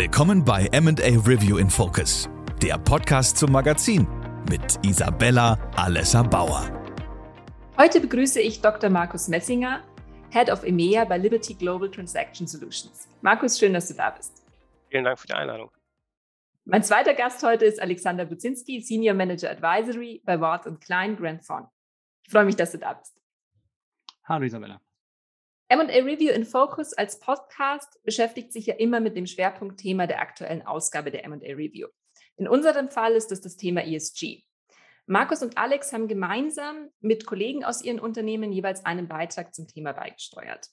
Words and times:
Willkommen 0.00 0.42
bei 0.42 0.66
MA 0.80 0.92
Review 1.28 1.58
in 1.58 1.68
Focus, 1.68 2.26
der 2.62 2.78
Podcast 2.78 3.36
zum 3.36 3.52
Magazin 3.52 4.08
mit 4.48 4.78
Isabella 4.82 5.58
Alessa 5.76 6.22
Bauer. 6.22 6.64
Heute 7.76 8.00
begrüße 8.00 8.40
ich 8.40 8.62
Dr. 8.62 8.88
Markus 8.88 9.28
Messinger, 9.28 9.82
Head 10.30 10.50
of 10.50 10.64
EMEA 10.64 11.04
bei 11.04 11.18
Liberty 11.18 11.52
Global 11.52 11.90
Transaction 11.90 12.46
Solutions. 12.46 13.08
Markus, 13.20 13.58
schön, 13.58 13.74
dass 13.74 13.88
du 13.88 13.94
da 13.94 14.08
bist. 14.08 14.42
Vielen 14.88 15.04
Dank 15.04 15.18
für 15.18 15.26
die 15.26 15.34
Einladung. 15.34 15.70
Mein 16.64 16.82
zweiter 16.82 17.12
Gast 17.12 17.42
heute 17.42 17.66
ist 17.66 17.78
Alexander 17.78 18.24
Budzinski, 18.24 18.80
Senior 18.80 19.14
Manager 19.14 19.50
Advisory 19.50 20.22
bei 20.24 20.40
Ward 20.40 20.66
Klein 20.80 21.14
Grand 21.14 21.46
Thorn. 21.46 21.68
Ich 22.24 22.32
freue 22.32 22.46
mich, 22.46 22.56
dass 22.56 22.72
du 22.72 22.78
da 22.78 22.94
bist. 22.94 23.14
Hallo 24.24 24.46
Isabella. 24.46 24.80
MA 25.72 25.84
Review 25.84 26.32
in 26.32 26.44
Focus 26.44 26.94
als 26.94 27.20
Podcast 27.20 28.02
beschäftigt 28.02 28.52
sich 28.52 28.66
ja 28.66 28.74
immer 28.74 28.98
mit 28.98 29.16
dem 29.16 29.28
Schwerpunktthema 29.28 30.08
der 30.08 30.20
aktuellen 30.20 30.66
Ausgabe 30.66 31.12
der 31.12 31.28
MA 31.28 31.36
Review. 31.36 31.86
In 32.36 32.48
unserem 32.48 32.88
Fall 32.88 33.12
ist 33.12 33.30
es 33.30 33.40
das 33.40 33.56
Thema 33.56 33.86
ESG. 33.86 34.42
Markus 35.06 35.42
und 35.42 35.58
Alex 35.58 35.92
haben 35.92 36.08
gemeinsam 36.08 36.88
mit 37.00 37.24
Kollegen 37.24 37.62
aus 37.62 37.82
ihren 37.82 38.00
Unternehmen 38.00 38.50
jeweils 38.50 38.84
einen 38.84 39.06
Beitrag 39.06 39.54
zum 39.54 39.68
Thema 39.68 39.92
beigesteuert. 39.92 40.66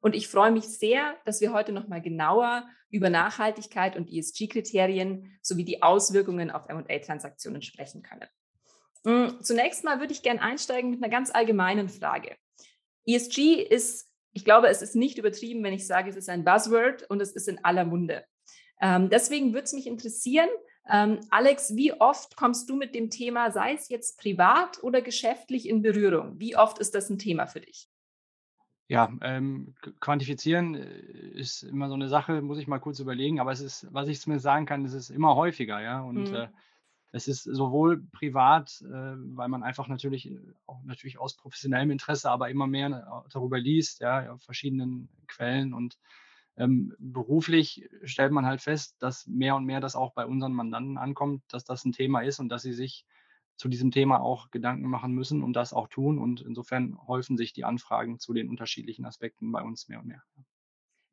Und 0.00 0.14
ich 0.14 0.28
freue 0.28 0.50
mich 0.50 0.64
sehr, 0.64 1.16
dass 1.26 1.42
wir 1.42 1.52
heute 1.52 1.72
nochmal 1.72 2.00
genauer 2.00 2.66
über 2.88 3.10
Nachhaltigkeit 3.10 3.96
und 3.96 4.08
ESG-Kriterien 4.08 5.38
sowie 5.42 5.64
die 5.64 5.82
Auswirkungen 5.82 6.50
auf 6.50 6.68
MA-Transaktionen 6.68 7.60
sprechen 7.60 8.02
können. 8.02 8.28
Hm, 9.04 9.42
zunächst 9.42 9.84
mal 9.84 10.00
würde 10.00 10.14
ich 10.14 10.22
gerne 10.22 10.40
einsteigen 10.40 10.88
mit 10.88 11.02
einer 11.02 11.10
ganz 11.10 11.34
allgemeinen 11.34 11.90
Frage. 11.90 12.34
ESG 13.04 13.62
ist 13.62 14.07
ich 14.38 14.44
glaube, 14.44 14.68
es 14.68 14.82
ist 14.82 14.94
nicht 14.94 15.18
übertrieben, 15.18 15.64
wenn 15.64 15.72
ich 15.72 15.84
sage, 15.84 16.08
es 16.08 16.14
ist 16.14 16.28
ein 16.28 16.44
Buzzword 16.44 17.02
und 17.10 17.20
es 17.20 17.32
ist 17.32 17.48
in 17.48 17.64
aller 17.64 17.84
Munde. 17.84 18.24
Ähm, 18.80 19.10
deswegen 19.10 19.52
würde 19.52 19.64
es 19.64 19.72
mich 19.72 19.88
interessieren, 19.88 20.48
ähm, 20.88 21.18
Alex, 21.30 21.74
wie 21.74 21.92
oft 21.92 22.36
kommst 22.36 22.70
du 22.70 22.76
mit 22.76 22.94
dem 22.94 23.10
Thema, 23.10 23.50
sei 23.50 23.74
es 23.74 23.88
jetzt 23.88 24.20
privat 24.20 24.80
oder 24.84 25.02
geschäftlich, 25.02 25.68
in 25.68 25.82
Berührung? 25.82 26.38
Wie 26.38 26.56
oft 26.56 26.78
ist 26.78 26.94
das 26.94 27.10
ein 27.10 27.18
Thema 27.18 27.48
für 27.48 27.60
dich? 27.60 27.88
Ja, 28.86 29.12
ähm, 29.22 29.74
quantifizieren 29.98 30.76
äh, 30.76 30.86
ist 31.34 31.64
immer 31.64 31.88
so 31.88 31.94
eine 31.94 32.08
Sache, 32.08 32.40
muss 32.40 32.58
ich 32.58 32.68
mal 32.68 32.78
kurz 32.78 33.00
überlegen, 33.00 33.40
aber 33.40 33.50
es 33.50 33.60
ist, 33.60 33.88
was 33.90 34.06
ich 34.06 34.20
zumindest 34.20 34.44
sagen 34.44 34.66
kann, 34.66 34.84
es 34.84 34.94
ist 34.94 35.10
immer 35.10 35.34
häufiger, 35.34 35.80
ja. 35.80 36.00
Und 36.00 36.30
mhm. 36.30 36.36
äh, 36.36 36.48
es 37.10 37.26
ist 37.28 37.44
sowohl 37.44 38.02
privat, 38.12 38.82
äh, 38.82 38.90
weil 38.90 39.48
man 39.48 39.62
einfach 39.62 39.88
natürlich 39.88 40.30
äh, 40.30 40.38
auch 40.66 40.82
natürlich 40.84 41.18
aus 41.18 41.36
professionellem 41.36 41.90
Interesse, 41.90 42.30
aber 42.30 42.50
immer 42.50 42.66
mehr 42.66 42.88
äh, 42.88 43.28
darüber 43.32 43.58
liest, 43.58 44.00
ja, 44.00 44.32
auf 44.32 44.42
verschiedenen 44.42 45.08
Quellen 45.26 45.72
und 45.72 45.98
ähm, 46.56 46.94
beruflich 46.98 47.88
stellt 48.02 48.32
man 48.32 48.44
halt 48.44 48.60
fest, 48.60 48.96
dass 48.98 49.26
mehr 49.26 49.54
und 49.54 49.64
mehr 49.64 49.80
das 49.80 49.94
auch 49.94 50.12
bei 50.12 50.26
unseren 50.26 50.52
Mandanten 50.52 50.98
ankommt, 50.98 51.42
dass 51.48 51.64
das 51.64 51.84
ein 51.84 51.92
Thema 51.92 52.20
ist 52.20 52.40
und 52.40 52.48
dass 52.48 52.62
sie 52.62 52.72
sich 52.72 53.06
zu 53.56 53.68
diesem 53.68 53.90
Thema 53.90 54.20
auch 54.20 54.50
Gedanken 54.50 54.88
machen 54.88 55.12
müssen 55.12 55.42
und 55.42 55.52
das 55.54 55.72
auch 55.72 55.88
tun. 55.88 56.18
Und 56.18 56.40
insofern 56.40 56.98
häufen 57.06 57.36
sich 57.36 57.52
die 57.52 57.64
Anfragen 57.64 58.18
zu 58.18 58.32
den 58.32 58.48
unterschiedlichen 58.48 59.04
Aspekten 59.04 59.50
bei 59.52 59.62
uns 59.62 59.88
mehr 59.88 60.00
und 60.00 60.06
mehr. 60.06 60.22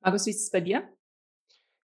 Markus, 0.02 0.26
wie 0.26 0.32
ist 0.32 0.44
es 0.44 0.52
bei 0.52 0.62
dir? 0.62 0.88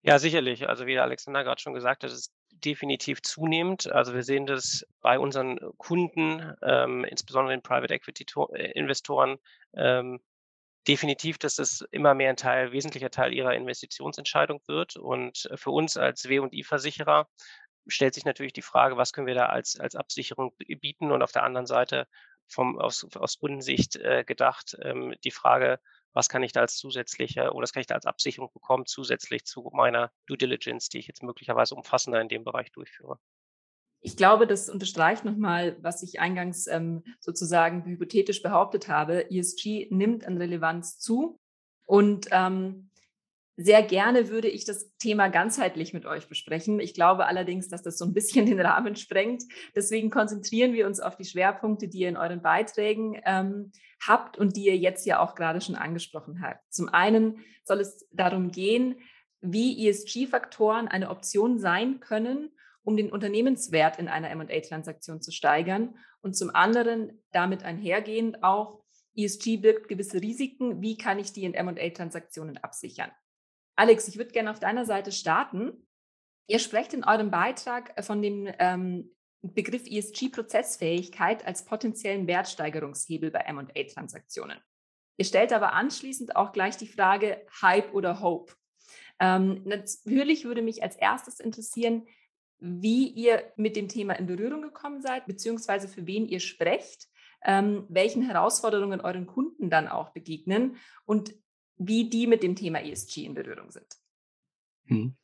Ja, 0.03 0.17
sicherlich. 0.17 0.67
Also 0.67 0.87
wie 0.87 0.93
der 0.93 1.03
Alexander 1.03 1.43
gerade 1.43 1.61
schon 1.61 1.73
gesagt 1.73 2.03
hat, 2.03 2.11
ist 2.11 2.33
definitiv 2.65 3.21
zunehmend. 3.21 3.91
Also 3.91 4.13
wir 4.13 4.23
sehen 4.23 4.45
das 4.45 4.85
bei 5.01 5.19
unseren 5.19 5.59
Kunden, 5.77 6.53
ähm, 6.63 7.03
insbesondere 7.05 7.55
den 7.55 7.61
Private 7.61 7.93
Equity 7.93 8.25
äh, 8.53 8.71
Investoren, 8.71 9.37
ähm, 9.73 10.19
definitiv, 10.87 11.37
dass 11.37 11.55
das 11.55 11.85
immer 11.91 12.13
mehr 12.13 12.29
ein 12.29 12.37
Teil, 12.37 12.71
wesentlicher 12.71 13.11
Teil 13.11 13.33
ihrer 13.33 13.53
Investitionsentscheidung 13.53 14.61
wird. 14.67 14.95
Und 14.95 15.49
für 15.55 15.71
uns 15.71 15.97
als 15.97 16.27
W&I-Versicherer 16.27 17.27
stellt 17.87 18.13
sich 18.13 18.25
natürlich 18.25 18.53
die 18.53 18.61
Frage, 18.61 18.97
was 18.97 19.13
können 19.13 19.27
wir 19.27 19.35
da 19.35 19.47
als, 19.47 19.79
als 19.79 19.95
Absicherung 19.95 20.55
bieten? 20.57 21.11
Und 21.11 21.21
auf 21.21 21.31
der 21.31 21.44
anderen 21.44 21.67
Seite 21.67 22.07
vom, 22.47 22.79
aus, 22.79 23.07
aus 23.16 23.39
Kundensicht 23.39 23.95
äh, 23.95 24.23
gedacht, 24.25 24.75
ähm, 24.81 25.16
die 25.23 25.31
Frage, 25.31 25.79
was 26.13 26.29
kann 26.29 26.44
ich 26.44 26.51
da 26.51 26.61
als 26.61 26.77
zusätzliche 26.77 27.51
oder 27.53 27.63
was 27.63 27.73
kann 27.73 27.81
ich 27.81 27.88
da 27.88 27.95
als 27.95 28.05
Absicherung 28.05 28.51
bekommen, 28.53 28.85
zusätzlich 28.85 29.45
zu 29.45 29.69
meiner 29.73 30.11
Due 30.27 30.38
Diligence, 30.38 30.89
die 30.89 30.99
ich 30.99 31.07
jetzt 31.07 31.23
möglicherweise 31.23 31.75
umfassender 31.75 32.22
in 32.22 32.29
dem 32.29 32.44
Bereich 32.44 32.72
durchführe. 32.72 33.17
Ich 34.03 34.17
glaube, 34.17 34.47
das 34.47 34.69
unterstreicht 34.69 35.25
nochmal, 35.25 35.77
was 35.81 36.01
ich 36.03 36.19
eingangs 36.19 36.67
ähm, 36.67 37.03
sozusagen 37.19 37.85
hypothetisch 37.85 38.41
behauptet 38.41 38.88
habe. 38.88 39.29
ESG 39.29 39.88
nimmt 39.91 40.25
an 40.25 40.38
Relevanz 40.38 40.97
zu 40.97 41.39
und 41.85 42.27
ähm, 42.31 42.91
sehr 43.57 43.84
gerne 43.84 44.29
würde 44.29 44.47
ich 44.47 44.66
das 44.66 44.95
Thema 44.97 45.28
ganzheitlich 45.28 45.94
mit 45.94 46.06
euch 46.06 46.28
besprechen. 46.28 46.79
Ich 46.79 46.94
glaube 46.94 47.25
allerdings, 47.25 47.67
dass 47.67 47.84
das 47.84 47.97
so 47.97 48.06
ein 48.06 48.13
bisschen 48.13 48.45
den 48.45 48.59
Rahmen 48.59 48.95
sprengt. 48.95 49.44
Deswegen 49.75 50.09
konzentrieren 50.09 50.73
wir 50.73 50.88
uns 50.88 51.00
auf 51.00 51.16
die 51.16 51.25
Schwerpunkte, 51.25 51.88
die 51.88 52.00
ihr 52.00 52.09
in 52.09 52.17
euren 52.17 52.41
Beiträgen 52.41 53.22
ähm, 53.25 53.72
habt 54.06 54.38
und 54.38 54.56
die 54.56 54.66
ihr 54.66 54.78
jetzt 54.78 55.06
ja 55.06 55.19
auch 55.19 55.35
gerade 55.35 55.62
schon 55.62 55.75
angesprochen 55.75 56.41
habt. 56.41 56.62
Zum 56.73 56.89
einen 56.89 57.39
soll 57.63 57.79
es 57.81 58.07
darum 58.12 58.51
gehen, 58.51 58.95
wie 59.41 59.88
ESG-Faktoren 59.88 60.88
eine 60.88 61.09
Option 61.09 61.59
sein 61.59 62.00
können, 62.00 62.51
um 62.83 62.95
den 62.95 63.12
Unternehmenswert 63.12 64.00
in 64.00 64.07
einer 64.07 64.29
M&A-Transaktion 64.31 65.22
zu 65.22 65.31
steigern 65.31 65.95
und 66.22 66.35
zum 66.35 66.53
anderen 66.53 67.22
damit 67.31 67.63
einhergehend 67.63 68.44
auch, 68.44 68.81
ESG 69.16 69.57
birgt 69.57 69.89
gewisse 69.89 70.22
Risiken, 70.22 70.81
wie 70.81 70.97
kann 70.97 71.19
ich 71.19 71.33
die 71.33 71.44
in 71.44 71.53
M&A-Transaktionen 71.53 72.57
absichern? 72.57 73.12
Alex, 73.75 74.07
ich 74.07 74.17
würde 74.17 74.31
gerne 74.31 74.51
auf 74.51 74.59
deiner 74.59 74.85
Seite 74.85 75.11
starten. 75.11 75.87
Ihr 76.47 76.59
sprecht 76.59 76.93
in 76.93 77.03
eurem 77.03 77.31
Beitrag 77.31 77.97
äh, 77.97 78.03
von 78.03 78.21
dem 78.21 78.49
ähm, 78.59 79.11
Begriff 79.41 79.83
ESG-Prozessfähigkeit 79.87 81.45
als 81.45 81.65
potenziellen 81.65 82.27
Wertsteigerungshebel 82.27 83.31
bei 83.31 83.51
MA-Transaktionen. 83.51 84.59
Ihr 85.17 85.25
stellt 85.25 85.53
aber 85.53 85.73
anschließend 85.73 86.35
auch 86.35 86.51
gleich 86.51 86.77
die 86.77 86.87
Frage 86.87 87.45
Hype 87.61 87.93
oder 87.93 88.21
Hope. 88.21 88.53
Ähm, 89.19 89.61
natürlich 89.65 90.45
würde 90.45 90.61
mich 90.61 90.83
als 90.83 90.95
erstes 90.95 91.39
interessieren, 91.39 92.07
wie 92.59 93.07
ihr 93.07 93.51
mit 93.55 93.75
dem 93.75 93.88
Thema 93.88 94.13
in 94.13 94.27
Berührung 94.27 94.61
gekommen 94.61 95.01
seid, 95.01 95.25
beziehungsweise 95.25 95.88
für 95.88 96.05
wen 96.05 96.27
ihr 96.27 96.39
sprecht, 96.39 97.07
ähm, 97.43 97.85
welchen 97.89 98.21
Herausforderungen 98.21 99.01
euren 99.01 99.25
Kunden 99.25 99.69
dann 99.69 99.88
auch 99.88 100.09
begegnen 100.09 100.77
und 101.05 101.33
wie 101.77 102.09
die 102.09 102.27
mit 102.27 102.43
dem 102.43 102.55
Thema 102.55 102.79
ESG 102.79 103.25
in 103.25 103.33
Berührung 103.33 103.71
sind. 103.71 103.97
Hm. 104.85 105.15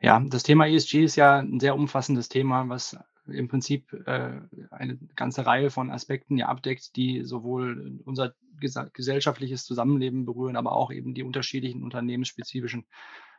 Ja, 0.00 0.20
das 0.20 0.42
Thema 0.42 0.66
ESG 0.66 1.04
ist 1.04 1.16
ja 1.16 1.38
ein 1.38 1.60
sehr 1.60 1.74
umfassendes 1.74 2.28
Thema, 2.28 2.68
was 2.68 2.96
im 3.26 3.48
Prinzip 3.48 3.92
äh, 4.06 4.40
eine 4.70 4.98
ganze 5.16 5.46
Reihe 5.46 5.70
von 5.70 5.90
Aspekten 5.90 6.36
ja 6.36 6.46
abdeckt, 6.48 6.94
die 6.96 7.22
sowohl 7.24 8.00
unser 8.04 8.34
gesellschaftliches 8.60 9.64
Zusammenleben 9.64 10.26
berühren, 10.26 10.56
aber 10.56 10.72
auch 10.72 10.92
eben 10.92 11.14
die 11.14 11.22
unterschiedlichen 11.22 11.82
unternehmensspezifischen 11.82 12.86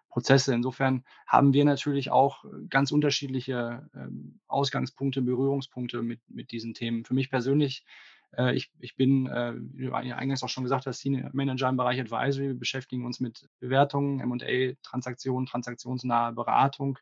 Prozesse. 0.10 0.54
Insofern 0.54 1.04
haben 1.28 1.54
wir 1.54 1.66
natürlich 1.66 2.10
auch 2.10 2.46
ganz 2.70 2.92
unterschiedliche 2.92 3.90
ähm, 3.94 4.40
Ausgangspunkte, 4.48 5.22
Berührungspunkte 5.22 6.02
mit, 6.02 6.22
mit 6.30 6.52
diesen 6.52 6.74
Themen. 6.74 7.06
Für 7.06 7.14
mich 7.14 7.30
persönlich 7.30 7.86
ich, 8.56 8.72
ich 8.80 8.96
bin, 8.96 9.28
äh, 9.28 9.54
wie 9.56 9.86
du 9.86 9.94
eingangs 9.94 10.44
auch 10.44 10.50
schon 10.50 10.64
gesagt 10.64 10.86
hast, 10.86 11.00
Senior 11.00 11.30
Manager 11.34 11.70
im 11.70 11.78
Bereich 11.78 12.00
Advisory. 12.00 12.48
Wir 12.48 12.60
beschäftigen 12.60 13.06
uns 13.06 13.20
mit 13.20 13.48
Bewertungen, 13.60 14.20
M&A, 14.20 14.76
Transaktionen, 14.84 15.46
transaktionsnahe 15.46 16.34
Beratung, 16.34 17.00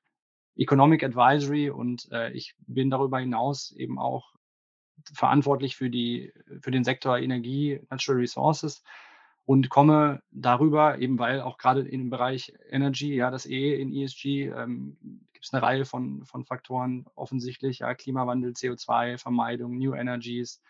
Economic 0.56 1.04
Advisory 1.04 1.70
und 1.70 2.08
äh, 2.12 2.32
ich 2.32 2.56
bin 2.68 2.90
darüber 2.90 3.20
hinaus 3.20 3.72
eben 3.72 3.98
auch 3.98 4.34
verantwortlich 5.14 5.76
für 5.76 5.90
die, 5.90 6.32
für 6.62 6.72
den 6.72 6.84
Sektor 6.84 7.18
Energie, 7.18 7.82
Natural 7.90 8.20
Resources 8.20 8.84
und 9.46 9.70
komme 9.70 10.22
darüber, 10.32 11.00
eben 11.00 11.20
weil 11.20 11.42
auch 11.42 11.58
gerade 11.58 11.82
im 11.82 12.10
Bereich 12.10 12.54
Energy, 12.70 13.16
ja, 13.16 13.32
das 13.32 13.46
E 13.46 13.80
in 13.82 13.94
ESG, 13.94 14.48
ähm, 14.50 14.98
gibt 15.34 15.46
es 15.46 15.54
eine 15.54 15.64
Reihe 15.64 15.86
von, 15.86 16.24
von 16.26 16.46
Faktoren 16.46 17.06
offensichtlich, 17.16 17.80
ja, 17.80 17.94
Klimawandel, 17.96 18.52
CO2-Vermeidung, 18.52 19.78
New 19.78 19.94
Energies, 19.94 20.62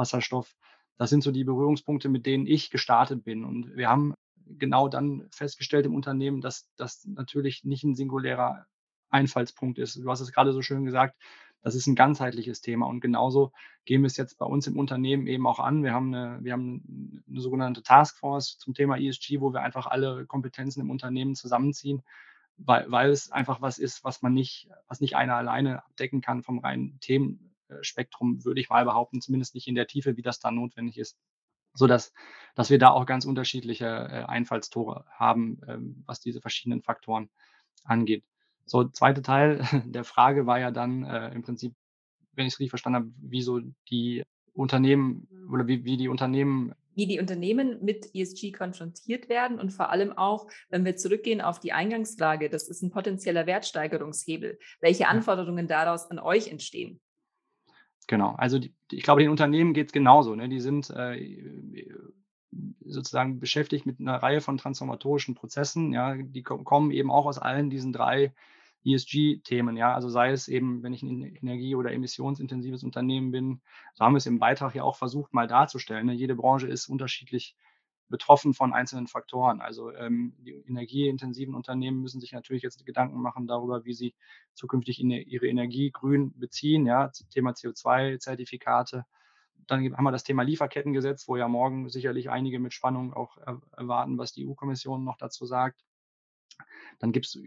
Wasserstoff. 0.00 0.56
Das 0.96 1.10
sind 1.10 1.22
so 1.22 1.30
die 1.30 1.44
Berührungspunkte, 1.44 2.08
mit 2.08 2.26
denen 2.26 2.46
ich 2.46 2.70
gestartet 2.70 3.24
bin. 3.24 3.44
Und 3.44 3.76
wir 3.76 3.88
haben 3.88 4.14
genau 4.58 4.88
dann 4.88 5.28
festgestellt 5.30 5.86
im 5.86 5.94
Unternehmen, 5.94 6.40
dass 6.40 6.68
das 6.76 7.04
natürlich 7.06 7.64
nicht 7.64 7.84
ein 7.84 7.94
singulärer 7.94 8.66
Einfallspunkt 9.10 9.78
ist. 9.78 9.96
Du 9.96 10.10
hast 10.10 10.20
es 10.20 10.32
gerade 10.32 10.52
so 10.52 10.62
schön 10.62 10.84
gesagt, 10.84 11.16
das 11.62 11.74
ist 11.74 11.86
ein 11.86 11.94
ganzheitliches 11.94 12.60
Thema. 12.62 12.86
Und 12.86 13.00
genauso 13.00 13.52
gehen 13.84 14.02
wir 14.02 14.06
es 14.06 14.16
jetzt 14.16 14.38
bei 14.38 14.46
uns 14.46 14.66
im 14.66 14.78
Unternehmen 14.78 15.26
eben 15.26 15.46
auch 15.46 15.58
an. 15.58 15.82
Wir 15.82 15.92
haben 15.92 16.14
eine, 16.14 16.42
wir 16.42 16.52
haben 16.52 17.22
eine 17.28 17.40
sogenannte 17.40 17.82
Taskforce 17.82 18.58
zum 18.58 18.74
Thema 18.74 18.98
ESG, 18.98 19.40
wo 19.40 19.52
wir 19.52 19.62
einfach 19.62 19.86
alle 19.86 20.26
Kompetenzen 20.26 20.80
im 20.80 20.90
Unternehmen 20.90 21.34
zusammenziehen, 21.34 22.02
weil, 22.56 22.90
weil 22.90 23.10
es 23.10 23.30
einfach 23.30 23.60
was 23.60 23.78
ist, 23.78 24.04
was 24.04 24.22
man 24.22 24.32
nicht, 24.32 24.68
was 24.86 25.00
nicht 25.00 25.16
einer 25.16 25.36
alleine 25.36 25.84
abdecken 25.84 26.20
kann 26.22 26.42
vom 26.42 26.58
reinen 26.58 26.98
Themen, 27.00 27.49
Spektrum, 27.82 28.44
würde 28.44 28.60
ich 28.60 28.68
mal 28.68 28.84
behaupten, 28.84 29.20
zumindest 29.20 29.54
nicht 29.54 29.68
in 29.68 29.74
der 29.74 29.86
Tiefe, 29.86 30.16
wie 30.16 30.22
das 30.22 30.38
da 30.38 30.50
notwendig 30.50 30.98
ist. 30.98 31.16
So 31.74 31.86
dass, 31.86 32.12
dass 32.54 32.70
wir 32.70 32.78
da 32.78 32.90
auch 32.90 33.06
ganz 33.06 33.24
unterschiedliche 33.24 33.86
äh, 33.86 34.24
Einfallstore 34.24 35.04
haben, 35.10 35.60
ähm, 35.68 36.02
was 36.06 36.20
diese 36.20 36.40
verschiedenen 36.40 36.82
Faktoren 36.82 37.30
angeht. 37.84 38.24
So, 38.66 38.84
zweiter 38.84 39.22
Teil 39.22 39.64
der 39.86 40.04
Frage 40.04 40.46
war 40.46 40.58
ja 40.58 40.70
dann 40.70 41.04
äh, 41.04 41.32
im 41.32 41.42
Prinzip, 41.42 41.74
wenn 42.32 42.46
ich 42.46 42.54
es 42.54 42.60
richtig 42.60 42.70
verstanden 42.70 42.96
habe, 42.96 43.12
wieso 43.20 43.60
die 43.90 44.24
Unternehmen 44.52 45.28
oder 45.50 45.66
wie, 45.66 45.84
wie 45.84 45.96
die 45.96 46.08
Unternehmen 46.08 46.74
wie 46.96 47.06
die 47.06 47.20
Unternehmen 47.20 47.82
mit 47.82 48.14
ESG 48.14 48.52
konfrontiert 48.52 49.28
werden 49.28 49.58
und 49.58 49.70
vor 49.70 49.90
allem 49.90 50.12
auch, 50.12 50.48
wenn 50.68 50.84
wir 50.84 50.96
zurückgehen 50.96 51.40
auf 51.40 51.60
die 51.60 51.72
Eingangsfrage, 51.72 52.50
das 52.50 52.68
ist 52.68 52.82
ein 52.82 52.90
potenzieller 52.90 53.46
Wertsteigerungshebel, 53.46 54.58
welche 54.80 55.08
Anforderungen 55.08 55.68
daraus 55.68 56.10
an 56.10 56.18
euch 56.18 56.48
entstehen. 56.48 57.00
Genau, 58.06 58.34
also 58.36 58.58
die, 58.58 58.74
ich 58.90 59.02
glaube, 59.02 59.22
den 59.22 59.30
Unternehmen 59.30 59.72
geht 59.72 59.88
es 59.88 59.92
genauso. 59.92 60.34
Ne? 60.34 60.48
Die 60.48 60.60
sind 60.60 60.90
äh, 60.90 61.88
sozusagen 62.84 63.38
beschäftigt 63.38 63.86
mit 63.86 64.00
einer 64.00 64.16
Reihe 64.16 64.40
von 64.40 64.58
transformatorischen 64.58 65.34
Prozessen. 65.34 65.92
Ja, 65.92 66.16
die 66.16 66.42
kommen 66.42 66.90
eben 66.90 67.10
auch 67.10 67.26
aus 67.26 67.38
allen 67.38 67.70
diesen 67.70 67.92
drei 67.92 68.32
ESG-Themen, 68.84 69.76
ja, 69.76 69.94
also 69.94 70.08
sei 70.08 70.30
es 70.30 70.48
eben, 70.48 70.82
wenn 70.82 70.94
ich 70.94 71.02
ein 71.02 71.22
energie- 71.22 71.74
oder 71.74 71.92
emissionsintensives 71.92 72.82
Unternehmen 72.82 73.30
bin, 73.30 73.60
so 73.94 74.04
haben 74.04 74.14
wir 74.14 74.18
es 74.18 74.26
im 74.26 74.38
Beitrag 74.38 74.74
ja 74.74 74.84
auch 74.84 74.96
versucht, 74.96 75.34
mal 75.34 75.46
darzustellen. 75.46 76.06
Ne? 76.06 76.14
Jede 76.14 76.34
Branche 76.34 76.66
ist 76.66 76.88
unterschiedlich 76.88 77.56
betroffen 78.10 78.52
von 78.52 78.74
einzelnen 78.74 79.06
Faktoren. 79.06 79.60
Also 79.60 79.92
ähm, 79.92 80.34
die 80.38 80.52
energieintensiven 80.66 81.54
Unternehmen 81.54 82.02
müssen 82.02 82.20
sich 82.20 82.32
natürlich 82.32 82.62
jetzt 82.62 82.84
Gedanken 82.84 83.20
machen 83.20 83.46
darüber, 83.46 83.84
wie 83.84 83.94
sie 83.94 84.14
zukünftig 84.54 85.00
in 85.00 85.10
ihre 85.10 85.46
Energie 85.46 85.90
grün 85.90 86.38
beziehen, 86.38 86.84
ja, 86.84 87.10
Thema 87.30 87.52
CO2-Zertifikate. 87.52 89.06
Dann 89.66 89.96
haben 89.96 90.04
wir 90.04 90.12
das 90.12 90.24
Thema 90.24 90.42
Lieferkettengesetz, 90.42 91.28
wo 91.28 91.36
ja 91.36 91.46
morgen 91.48 91.88
sicherlich 91.88 92.28
einige 92.28 92.58
mit 92.58 92.74
Spannung 92.74 93.14
auch 93.14 93.38
erwarten, 93.76 94.18
was 94.18 94.32
die 94.32 94.46
EU-Kommission 94.46 95.04
noch 95.04 95.16
dazu 95.16 95.46
sagt. 95.46 95.84
Dann 96.98 97.12
gibt 97.12 97.26
es 97.26 97.38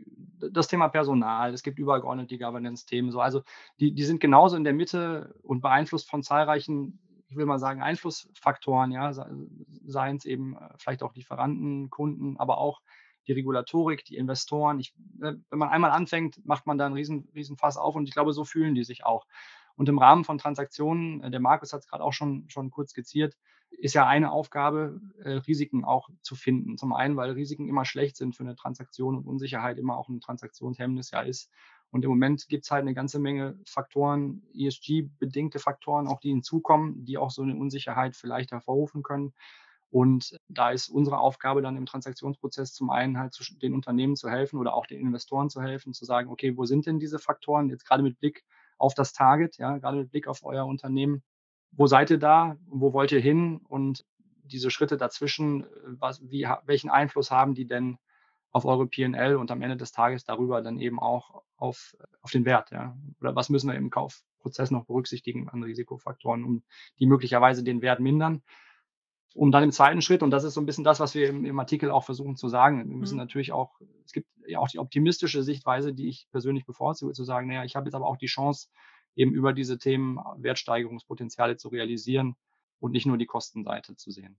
das 0.51 0.67
Thema 0.67 0.87
Personal, 0.87 1.53
es 1.53 1.63
gibt 1.63 1.77
übergeordnet 1.77 2.31
die 2.31 2.39
Governance-Themen. 2.39 3.11
So. 3.11 3.19
Also 3.19 3.43
die, 3.79 3.93
die 3.93 4.03
sind 4.03 4.19
genauso 4.19 4.55
in 4.55 4.63
der 4.63 4.73
Mitte 4.73 5.35
und 5.43 5.61
beeinflusst 5.61 6.09
von 6.09 6.23
zahlreichen, 6.23 6.99
ich 7.33 7.37
will 7.37 7.47
mal 7.47 7.57
sagen, 7.57 7.81
Einflussfaktoren, 7.81 8.91
ja, 8.91 9.11
seien 9.85 10.17
es 10.17 10.25
eben 10.25 10.55
äh, 10.55 10.69
vielleicht 10.77 11.01
auch 11.01 11.15
Lieferanten, 11.15 11.89
Kunden, 11.89 12.37
aber 12.37 12.59
auch 12.59 12.79
die 13.25 13.31
Regulatorik, 13.31 14.05
die 14.05 14.17
Investoren. 14.17 14.79
Ich, 14.79 14.93
äh, 15.19 15.33
wenn 15.49 15.59
man 15.59 15.69
einmal 15.69 15.89
anfängt, 15.89 16.45
macht 16.45 16.67
man 16.67 16.77
da 16.77 16.85
einen 16.85 16.93
riesen, 16.93 17.27
riesen 17.33 17.57
Fass 17.57 17.77
auf 17.77 17.95
und 17.95 18.07
ich 18.07 18.13
glaube, 18.13 18.33
so 18.33 18.45
fühlen 18.45 18.75
die 18.75 18.83
sich 18.83 19.03
auch. 19.03 19.25
Und 19.75 19.89
im 19.89 19.97
Rahmen 19.97 20.23
von 20.23 20.37
Transaktionen, 20.37 21.23
äh, 21.23 21.31
der 21.31 21.39
Markus 21.39 21.73
hat 21.73 21.79
es 21.79 21.87
gerade 21.87 22.03
auch 22.03 22.13
schon, 22.13 22.47
schon 22.49 22.69
kurz 22.69 22.91
skizziert, 22.91 23.35
ist 23.71 23.95
ja 23.95 24.05
eine 24.05 24.31
Aufgabe, 24.31 25.01
Risiken 25.17 25.83
auch 25.83 26.07
zu 26.21 26.35
finden. 26.35 26.77
Zum 26.77 26.93
einen, 26.93 27.17
weil 27.17 27.31
Risiken 27.31 27.67
immer 27.67 27.85
schlecht 27.85 28.15
sind 28.15 28.35
für 28.35 28.43
eine 28.43 28.55
Transaktion 28.55 29.17
und 29.17 29.25
Unsicherheit 29.25 29.79
immer 29.79 29.97
auch 29.97 30.09
ein 30.09 30.19
Transaktionshemmnis 30.19 31.09
ja 31.09 31.21
ist. 31.21 31.49
Und 31.93 32.03
im 32.03 32.09
Moment 32.09 32.47
gibt 32.49 32.65
es 32.65 32.71
halt 32.71 32.81
eine 32.81 32.93
ganze 32.93 33.19
Menge 33.19 33.57
Faktoren, 33.65 34.43
ESG-bedingte 34.53 35.59
Faktoren, 35.59 36.07
auch 36.07 36.19
die 36.19 36.29
hinzukommen, 36.29 37.05
die 37.05 37.17
auch 37.17 37.31
so 37.31 37.43
eine 37.43 37.55
Unsicherheit 37.55 38.15
vielleicht 38.15 38.51
hervorrufen 38.51 39.03
können. 39.03 39.33
Und 39.89 40.37
da 40.47 40.71
ist 40.71 40.89
unsere 40.89 41.19
Aufgabe 41.19 41.61
dann 41.61 41.77
im 41.77 41.85
Transaktionsprozess 41.85 42.73
zum 42.73 42.89
einen 42.89 43.19
halt 43.19 43.37
den 43.61 43.73
Unternehmen 43.73 44.15
zu 44.15 44.29
helfen 44.29 44.57
oder 44.59 44.73
auch 44.73 44.87
den 44.87 44.99
Investoren 44.99 45.49
zu 45.49 45.61
helfen, 45.61 45.93
zu 45.93 46.03
sagen, 46.03 46.29
okay, 46.29 46.57
wo 46.57 46.65
sind 46.65 46.87
denn 46.87 46.99
diese 46.99 47.19
Faktoren? 47.19 47.69
Jetzt 47.69 47.85
gerade 47.85 48.01
mit 48.01 48.19
Blick 48.19 48.43
auf 48.79 48.95
das 48.95 49.13
Target, 49.13 49.57
ja, 49.57 49.77
gerade 49.77 49.99
mit 49.99 50.11
Blick 50.11 50.27
auf 50.27 50.43
euer 50.43 50.65
Unternehmen 50.65 51.23
wo 51.75 51.87
seid 51.87 52.11
ihr 52.11 52.19
da, 52.19 52.57
wo 52.67 52.93
wollt 52.93 53.11
ihr 53.11 53.19
hin 53.19 53.61
und 53.67 54.05
diese 54.43 54.69
Schritte 54.69 54.97
dazwischen, 54.97 55.65
was, 55.85 56.21
wie, 56.29 56.47
welchen 56.65 56.89
Einfluss 56.89 57.31
haben 57.31 57.55
die 57.55 57.65
denn 57.65 57.97
auf 58.53 58.65
eure 58.65 58.87
PL 58.87 59.35
und 59.35 59.51
am 59.51 59.61
Ende 59.63 59.75
des 59.75 59.91
Tages 59.91 60.23
darüber 60.23 60.61
dann 60.61 60.79
eben 60.79 60.99
auch 60.99 61.41
auf, 61.57 61.97
auf 62.21 62.31
den 62.31 62.45
Wert, 62.45 62.71
ja? 62.71 62.95
Oder 63.19 63.35
was 63.35 63.49
müssen 63.49 63.67
wir 63.69 63.75
im 63.75 63.89
Kaufprozess 63.89 64.69
noch 64.69 64.85
berücksichtigen 64.85 65.49
an 65.49 65.63
Risikofaktoren, 65.63 66.43
um 66.43 66.63
die 66.99 67.07
möglicherweise 67.07 67.63
den 67.63 67.81
Wert 67.81 67.99
mindern? 67.99 68.43
Um 69.33 69.51
dann 69.51 69.63
im 69.63 69.71
zweiten 69.71 70.03
Schritt, 70.03 70.21
und 70.21 70.29
das 70.29 70.43
ist 70.43 70.53
so 70.53 70.61
ein 70.61 70.67
bisschen 70.67 70.83
das, 70.83 70.99
was 70.99 71.15
wir 71.15 71.27
im, 71.27 71.45
im 71.45 71.59
Artikel 71.59 71.89
auch 71.89 72.03
versuchen 72.03 72.35
zu 72.35 72.47
sagen, 72.47 72.87
wir 72.87 72.95
müssen 72.95 73.15
mhm. 73.15 73.21
natürlich 73.21 73.51
auch, 73.51 73.79
es 74.05 74.13
gibt 74.13 74.27
ja 74.45 74.59
auch 74.59 74.67
die 74.67 74.77
optimistische 74.77 75.41
Sichtweise, 75.41 75.91
die 75.91 76.07
ich 76.07 76.27
persönlich 76.29 76.67
bevorzuge, 76.67 77.13
zu 77.13 77.23
sagen, 77.23 77.47
naja, 77.47 77.63
ich 77.63 77.75
habe 77.75 77.87
jetzt 77.87 77.95
aber 77.95 78.05
auch 78.05 78.17
die 78.17 78.27
Chance, 78.27 78.69
eben 79.15 79.33
über 79.33 79.53
diese 79.53 79.79
Themen 79.79 80.19
Wertsteigerungspotenziale 80.37 81.57
zu 81.57 81.69
realisieren 81.69 82.35
und 82.79 82.91
nicht 82.91 83.07
nur 83.07 83.17
die 83.17 83.25
Kostenseite 83.25 83.95
zu 83.95 84.11
sehen. 84.11 84.37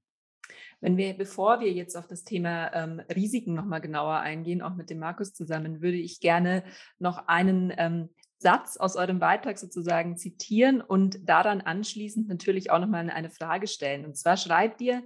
Wenn 0.80 0.96
wir, 0.96 1.14
bevor 1.14 1.60
wir 1.60 1.72
jetzt 1.72 1.96
auf 1.96 2.06
das 2.06 2.24
Thema 2.24 2.72
ähm, 2.74 3.00
Risiken 3.14 3.54
nochmal 3.54 3.80
genauer 3.80 4.16
eingehen, 4.16 4.62
auch 4.62 4.74
mit 4.74 4.90
dem 4.90 4.98
Markus 4.98 5.32
zusammen, 5.32 5.80
würde 5.80 5.96
ich 5.96 6.20
gerne 6.20 6.64
noch 6.98 7.26
einen 7.26 7.72
ähm, 7.76 8.10
Satz 8.38 8.76
aus 8.76 8.96
eurem 8.96 9.20
Beitrag 9.20 9.58
sozusagen 9.58 10.18
zitieren 10.18 10.82
und 10.82 11.26
daran 11.26 11.62
anschließend 11.62 12.28
natürlich 12.28 12.70
auch 12.70 12.78
nochmal 12.78 13.08
eine 13.08 13.30
Frage 13.30 13.66
stellen. 13.66 14.04
Und 14.04 14.16
zwar 14.18 14.36
schreibt 14.36 14.82
ihr, 14.82 15.02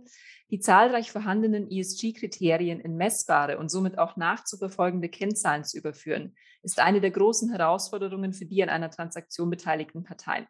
die 0.50 0.61
zahlreich 0.61 1.12
vorhandenen 1.12 1.70
ESG-Kriterien 1.70 2.81
in 2.81 2.96
messbare 2.96 3.58
und 3.58 3.70
somit 3.70 3.99
auch 3.99 4.17
nachzuverfolgende 4.17 5.08
Kennzahlen 5.08 5.62
zu 5.62 5.79
überführen, 5.79 6.34
ist 6.62 6.81
eine 6.81 7.00
der 7.00 7.11
großen 7.11 7.50
Herausforderungen 7.50 8.32
für 8.32 8.46
die 8.46 8.62
an 8.62 8.70
einer 8.70 8.91
Transaktion 8.91 9.50
beteiligten 9.50 10.05
Parteien. 10.05 10.46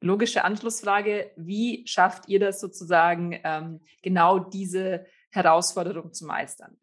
Logische 0.00 0.44
Anschlussfrage, 0.44 1.30
wie 1.36 1.86
schafft 1.86 2.28
ihr 2.28 2.38
das 2.38 2.60
sozusagen, 2.60 3.38
ähm, 3.44 3.80
genau 4.02 4.38
diese 4.38 5.06
Herausforderung 5.30 6.12
zu 6.12 6.26
meistern? 6.26 6.76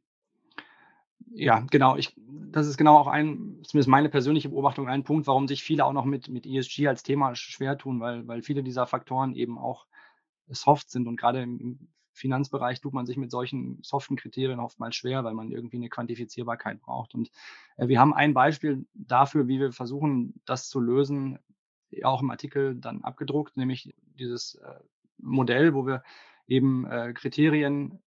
Ja, 1.36 1.66
genau. 1.72 1.96
Ich, 1.96 2.16
das 2.52 2.68
ist 2.68 2.78
genau 2.78 2.98
auch 2.98 3.08
ein, 3.08 3.62
zumindest 3.64 3.88
meine 3.88 4.10
persönliche 4.10 4.50
Beobachtung, 4.50 4.88
ein 4.88 5.04
Punkt, 5.04 5.26
warum 5.26 5.48
sich 5.48 5.64
viele 5.64 5.86
auch 5.86 5.94
noch 5.94 6.06
mit, 6.06 6.28
mit 6.28 6.46
ESG 6.46 6.88
als 6.88 7.04
Thema 7.04 7.36
schwer 7.36 7.78
tun, 7.78 8.00
weil, 8.00 8.28
weil 8.28 8.44
viele 8.44 8.64
dieser 8.64 8.86
Faktoren 8.86 9.34
eben 9.34 9.58
auch 9.58 9.88
soft 10.48 10.92
sind 10.92 11.08
und 11.08 11.16
gerade 11.16 11.42
im, 11.42 11.88
Finanzbereich 12.14 12.80
tut 12.80 12.94
man 12.94 13.06
sich 13.06 13.18
mit 13.18 13.32
solchen 13.32 13.80
soften 13.82 14.16
Kriterien 14.16 14.60
oftmals 14.60 14.96
schwer, 14.96 15.24
weil 15.24 15.34
man 15.34 15.52
irgendwie 15.52 15.78
eine 15.78 15.90
Quantifizierbarkeit 15.90 16.80
braucht. 16.80 17.16
Und 17.16 17.32
äh, 17.78 17.88
wir 17.88 18.00
haben 18.00 18.14
ein 18.14 18.34
Beispiel 18.34 18.86
dafür, 18.94 19.48
wie 19.48 19.60
wir 19.60 19.72
versuchen, 19.72 20.40
das 20.46 20.70
zu 20.70 20.80
lösen, 20.80 21.40
auch 22.04 22.22
im 22.22 22.32
Artikel 22.32 22.76
dann 22.76 23.04
abgedruckt, 23.04 23.58
nämlich 23.58 23.94
dieses 24.20 24.56
äh, 24.56 24.80
Modell, 25.18 25.74
wo 25.74 25.86
wir 25.86 26.04
eben 26.48 26.86
äh, 26.86 27.14
Kriterien 27.14 28.02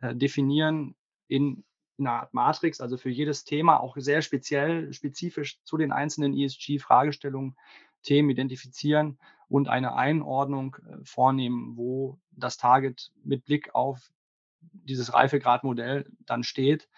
äh, 0.00 0.14
definieren 0.14 0.94
in 1.28 1.64
einer 1.98 2.12
Art 2.12 2.34
Matrix, 2.34 2.80
also 2.80 2.96
für 2.96 3.10
jedes 3.10 3.44
Thema 3.44 3.80
auch 3.80 3.96
sehr 3.98 4.22
speziell, 4.22 4.92
spezifisch 4.92 5.62
zu 5.64 5.76
den 5.76 5.92
einzelnen 5.92 6.34
ESG-Fragestellungen 6.34 7.56
Themen 8.02 8.30
identifizieren 8.30 9.18
und 9.48 9.68
eine 9.68 9.94
Einordnung 9.94 10.76
vornehmen, 11.02 11.76
wo 11.76 12.18
das 12.30 12.56
Target 12.56 13.12
mit 13.24 13.44
Blick 13.44 13.74
auf 13.74 14.10
dieses 14.60 15.12
Reifegradmodell 15.12 16.10
dann 16.24 16.42
steht, 16.42 16.88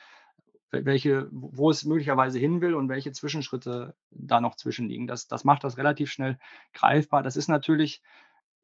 welche, 0.73 1.29
wo 1.31 1.71
es 1.71 1.85
möglicherweise 1.85 2.39
hin 2.39 2.61
will 2.61 2.75
und 2.75 2.89
welche 2.89 3.13
Zwischenschritte 3.13 3.95
da 4.11 4.41
noch 4.41 4.57
zwischenliegen. 4.57 5.07
Das, 5.07 5.29
das 5.29 5.45
macht 5.45 5.65
das 5.65 5.77
relativ 5.77 6.11
schnell 6.11 6.39
greifbar. 6.73 7.23
Das 7.23 7.37
ist 7.37 7.49
natürlich 7.49 8.03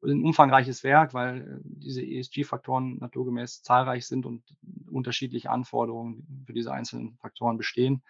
ein 0.03 0.23
umfangreiches 0.23 0.83
Werk, 0.83 1.13
weil 1.13 1.41
äh, 1.41 1.59
diese 1.63 2.01
ESG-Faktoren 2.01 2.97
naturgemäß 2.99 3.61
zahlreich 3.63 4.07
sind 4.07 4.25
und 4.25 4.43
unterschiedliche 4.89 5.49
Anforderungen 5.49 6.43
für 6.45 6.53
diese 6.53 6.71
einzelnen 6.71 7.17
Faktoren 7.17 7.57
bestehen. 7.57 8.01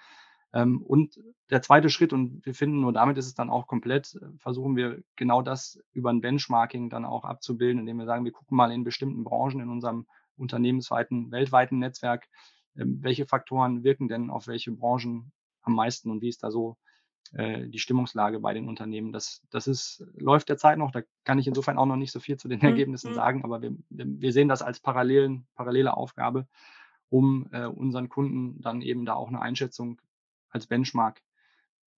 Ähm, 0.54 0.82
und 0.82 1.20
der 1.50 1.62
zweite 1.62 1.90
Schritt, 1.90 2.14
und 2.14 2.46
wir 2.46 2.54
finden, 2.54 2.82
nur 2.82 2.94
damit 2.94 3.18
ist 3.18 3.26
es 3.26 3.34
dann 3.34 3.50
auch 3.50 3.68
komplett, 3.68 4.16
äh, 4.16 4.38
versuchen 4.38 4.76
wir 4.76 5.02
genau 5.16 5.42
das 5.42 5.80
über 5.92 6.12
ein 6.12 6.22
Benchmarking 6.22 6.90
dann 6.90 7.06
auch 7.06 7.26
abzubilden, 7.26 7.80
indem 7.80 7.98
wir 7.98 8.06
sagen, 8.06 8.26
wir 8.26 8.32
gucken 8.32 8.56
mal 8.56 8.72
in 8.72 8.84
bestimmten 8.84 9.24
Branchen 9.24 9.60
in 9.60 9.70
unserem 9.70 10.06
unternehmensweiten, 10.38 11.32
weltweiten 11.32 11.80
Netzwerk, 11.80 12.30
welche 12.74 13.26
Faktoren 13.26 13.84
wirken 13.84 14.08
denn 14.08 14.30
auf 14.30 14.48
welche 14.48 14.72
Branchen 14.72 15.32
am 15.62 15.76
meisten 15.76 16.10
und 16.10 16.22
wie 16.22 16.30
ist 16.30 16.44
da 16.44 16.52
so 16.52 16.78
äh, 17.34 17.68
die 17.68 17.80
Stimmungslage 17.80 18.40
bei 18.40 18.54
den 18.54 18.68
Unternehmen. 18.68 19.12
Das, 19.12 19.42
das 19.52 19.68
ist, 19.68 20.04
läuft 20.16 20.50
derzeit 20.50 20.78
noch, 20.78 20.92
da 20.92 21.02
kann 21.26 21.38
ich 21.38 21.48
insofern 21.48 21.78
auch 21.78 21.86
noch 21.86 21.96
nicht 21.96 22.12
so 22.12 22.20
viel 22.20 22.38
zu 22.38 22.48
den 22.48 22.60
mhm. 22.60 22.66
Ergebnissen 22.66 23.12
mhm. 23.12 23.16
sagen, 23.16 23.44
aber 23.44 23.62
wir, 23.62 23.76
wir 23.90 24.34
sehen 24.34 24.48
das 24.48 24.62
als 24.62 24.80
parallelen, 24.80 25.48
parallele 25.56 25.96
Aufgabe, 25.96 26.48
um 27.10 27.48
äh, 27.52 27.66
unseren 27.66 28.10
Kunden 28.10 28.62
dann 28.62 28.82
eben 28.82 29.06
da 29.06 29.14
auch 29.14 29.28
eine 29.28 29.42
Einschätzung 29.42 30.02
als 30.50 30.66
Benchmark 30.66 31.22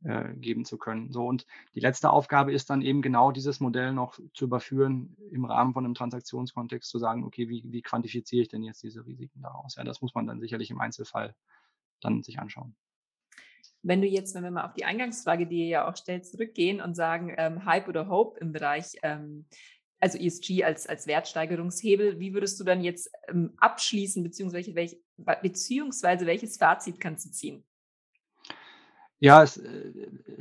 äh, 0.04 0.34
geben 0.36 0.66
zu 0.66 0.78
können. 0.78 1.12
So 1.12 1.28
und 1.28 1.46
die 1.76 1.80
letzte 1.80 2.10
Aufgabe 2.10 2.54
ist 2.54 2.70
dann 2.70 2.82
eben 2.82 3.02
genau 3.02 3.32
dieses 3.32 3.60
Modell 3.60 3.94
noch 3.94 4.20
zu 4.34 4.46
überführen 4.46 5.16
im 5.32 5.46
Rahmen 5.46 5.74
von 5.74 5.86
einem 5.86 5.94
Transaktionskontext 5.94 6.90
zu 6.90 7.00
sagen, 7.00 7.24
okay, 7.24 7.50
wie, 7.50 7.64
wie 7.68 7.82
quantifiziere 7.82 8.42
ich 8.42 8.48
denn 8.48 8.64
jetzt 8.64 8.84
diese 8.84 9.06
Risiken 9.06 9.42
daraus? 9.42 9.76
Ja, 9.76 9.84
das 9.84 10.02
muss 10.02 10.16
man 10.16 10.28
dann 10.28 10.40
sicherlich 10.40 10.72
im 10.72 10.80
Einzelfall 10.80 11.36
dann 12.00 12.24
sich 12.24 12.40
anschauen. 12.40 12.76
Wenn 13.84 14.02
du 14.02 14.08
jetzt, 14.08 14.36
wenn 14.36 14.44
wir 14.44 14.52
mal 14.52 14.66
auf 14.66 14.74
die 14.74 14.86
Eingangsfrage, 14.86 15.48
die 15.48 15.62
ihr 15.64 15.68
ja 15.68 15.90
auch 15.90 15.96
stellt, 15.96 16.26
zurückgehen 16.26 16.82
und 16.82 16.96
sagen, 16.96 17.34
ähm, 17.38 17.66
Hype 17.66 17.88
oder 17.88 18.08
Hope 18.08 18.40
im 18.40 18.52
Bereich, 18.52 18.94
ähm, 19.02 19.46
also 20.00 20.18
ESG 20.18 20.64
als, 20.64 20.88
als 20.88 21.08
Wertsteigerungshebel, 21.08 22.20
wie 22.20 22.34
würdest 22.34 22.60
du 22.60 22.64
dann 22.64 22.84
jetzt 22.84 23.12
ähm, 23.28 23.54
abschließen, 23.58 24.24
beziehungsweise, 24.24 24.76
welch, 24.76 25.00
beziehungsweise 25.42 26.26
welches 26.26 26.58
Fazit 26.58 27.00
kannst 27.00 27.28
du 27.28 27.32
ziehen? 27.32 27.64
Ja, 29.22 29.44
es 29.44 29.58
äh, 29.58 29.92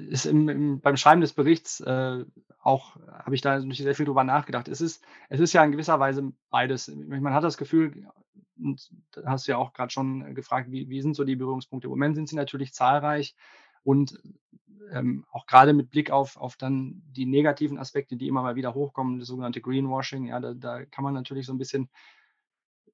ist 0.08 0.24
im, 0.24 0.48
im, 0.48 0.80
beim 0.80 0.96
Schreiben 0.96 1.20
des 1.20 1.34
Berichts 1.34 1.80
äh, 1.80 2.24
auch, 2.62 2.96
habe 3.08 3.34
ich 3.34 3.42
da 3.42 3.60
sehr 3.60 3.94
viel 3.94 4.06
drüber 4.06 4.24
nachgedacht. 4.24 4.68
Es 4.68 4.80
ist, 4.80 5.04
es 5.28 5.38
ist 5.38 5.52
ja 5.52 5.62
in 5.62 5.70
gewisser 5.72 6.00
Weise 6.00 6.32
beides. 6.48 6.88
Man 6.88 7.34
hat 7.34 7.44
das 7.44 7.58
Gefühl, 7.58 8.06
und 8.58 8.90
da 9.12 9.22
hast 9.26 9.46
du 9.46 9.52
ja 9.52 9.58
auch 9.58 9.74
gerade 9.74 9.92
schon 9.92 10.34
gefragt, 10.34 10.70
wie, 10.70 10.88
wie 10.88 11.02
sind 11.02 11.14
so 11.14 11.24
die 11.24 11.36
Berührungspunkte? 11.36 11.86
Im 11.86 11.90
Moment 11.90 12.16
sind 12.16 12.28
sie 12.28 12.36
natürlich 12.36 12.72
zahlreich 12.72 13.36
und 13.82 14.18
ähm, 14.92 15.26
auch 15.30 15.46
gerade 15.46 15.74
mit 15.74 15.90
Blick 15.90 16.10
auf, 16.10 16.38
auf 16.38 16.56
dann 16.56 17.02
die 17.04 17.26
negativen 17.26 17.78
Aspekte, 17.78 18.16
die 18.16 18.28
immer 18.28 18.42
mal 18.42 18.56
wieder 18.56 18.74
hochkommen, 18.74 19.18
das 19.18 19.28
sogenannte 19.28 19.60
Greenwashing, 19.60 20.26
ja, 20.26 20.40
da, 20.40 20.54
da 20.54 20.84
kann 20.86 21.04
man 21.04 21.14
natürlich 21.14 21.46
so 21.46 21.52
ein 21.52 21.58
bisschen, 21.58 21.90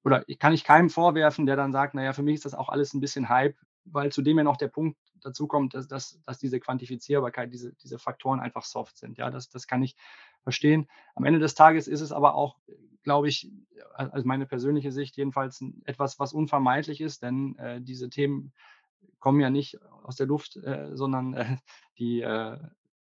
oder 0.03 0.23
ich 0.27 0.37
kann 0.39 0.53
ich 0.53 0.63
keinem 0.63 0.89
vorwerfen, 0.89 1.45
der 1.45 1.55
dann 1.55 1.71
sagt, 1.71 1.93
naja, 1.93 2.13
für 2.13 2.23
mich 2.23 2.35
ist 2.35 2.45
das 2.45 2.53
auch 2.53 2.69
alles 2.69 2.93
ein 2.93 2.99
bisschen 2.99 3.29
Hype, 3.29 3.55
weil 3.91 4.11
zudem 4.11 4.37
ja 4.37 4.43
noch 4.43 4.57
der 4.57 4.67
Punkt 4.67 4.97
dazu 5.21 5.47
kommt, 5.47 5.73
dass, 5.73 5.87
dass, 5.87 6.19
dass 6.25 6.37
diese 6.37 6.59
Quantifizierbarkeit, 6.59 7.53
diese, 7.53 7.73
diese 7.73 7.99
Faktoren 7.99 8.39
einfach 8.39 8.63
soft 8.63 8.97
sind. 8.97 9.17
Ja, 9.17 9.29
das, 9.29 9.49
das 9.49 9.67
kann 9.67 9.83
ich 9.83 9.95
verstehen. 10.43 10.87
Am 11.15 11.25
Ende 11.25 11.39
des 11.39 11.55
Tages 11.55 11.87
ist 11.87 12.01
es 12.01 12.11
aber 12.11 12.35
auch, 12.35 12.57
glaube 13.03 13.27
ich, 13.27 13.51
also 13.93 14.27
meine 14.27 14.45
persönliche 14.45 14.91
Sicht 14.91 15.17
jedenfalls 15.17 15.63
etwas, 15.85 16.19
was 16.19 16.33
unvermeidlich 16.33 17.01
ist, 17.01 17.23
denn 17.23 17.57
äh, 17.57 17.81
diese 17.81 18.09
Themen 18.09 18.53
kommen 19.19 19.39
ja 19.39 19.49
nicht 19.49 19.79
aus 20.03 20.15
der 20.15 20.27
Luft, 20.27 20.57
äh, 20.57 20.89
sondern 20.93 21.33
äh, 21.33 21.57
die, 21.97 22.21
äh, 22.21 22.57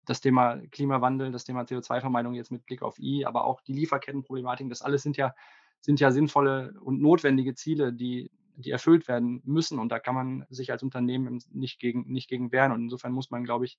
das 0.05 0.21
Thema 0.21 0.57
Klimawandel, 0.71 1.31
das 1.31 1.45
Thema 1.45 1.61
CO2-Vermeidung 1.63 2.33
jetzt 2.33 2.51
mit 2.51 2.65
Blick 2.65 2.81
auf 2.81 2.99
I, 2.99 3.25
aber 3.25 3.45
auch 3.45 3.61
die 3.61 3.73
Lieferkettenproblematik, 3.73 4.69
das 4.69 4.81
alles 4.81 5.03
sind 5.03 5.17
ja, 5.17 5.33
sind 5.79 5.99
ja 5.99 6.11
sinnvolle 6.11 6.73
und 6.81 7.01
notwendige 7.01 7.55
Ziele, 7.55 7.93
die 7.93 8.31
die 8.55 8.71
erfüllt 8.71 9.07
werden 9.07 9.41
müssen. 9.45 9.79
Und 9.79 9.89
da 9.89 9.99
kann 9.99 10.15
man 10.15 10.45
sich 10.49 10.71
als 10.71 10.83
Unternehmen 10.83 11.43
nicht 11.51 11.79
gegen, 11.79 12.11
nicht 12.11 12.29
gegen 12.29 12.51
wehren. 12.51 12.71
Und 12.71 12.81
insofern 12.83 13.11
muss 13.11 13.31
man, 13.31 13.43
glaube 13.43 13.65
ich, 13.65 13.77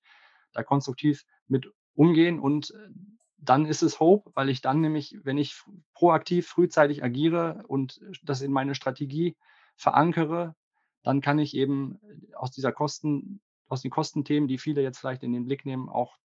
da 0.53 0.63
konstruktiv 0.63 1.25
mit 1.49 1.71
umgehen. 1.95 2.39
Und 2.39 2.71
äh, 2.71 2.89
dann 3.39 3.67
ist 3.67 3.83
es 3.83 4.01
Hope, 4.01 4.31
weil 4.35 4.49
ich 4.49 4.61
dann 4.61 4.81
nämlich, 4.81 5.19
wenn 5.23 5.39
ich 5.39 5.61
proaktiv 5.93 6.47
frühzeitig 6.47 7.03
agiere 7.05 7.65
und 7.69 8.01
das 8.23 8.41
in 8.41 8.53
meine 8.53 8.75
Strategie 8.75 9.37
verankere, 9.77 10.55
dann 11.03 11.21
kann 11.21 11.39
ich 11.39 11.55
eben 11.55 12.01
aus 12.35 12.51
dieser 12.51 12.73
Kosten, 12.73 13.41
aus 13.69 13.83
den 13.83 13.91
Kostenthemen, 13.91 14.49
die 14.49 14.59
viele 14.59 14.83
jetzt 14.83 14.99
vielleicht 14.99 15.23
in 15.23 15.33
den 15.33 15.45
Blick 15.45 15.67
nehmen, 15.67 15.89
auch 15.89 16.17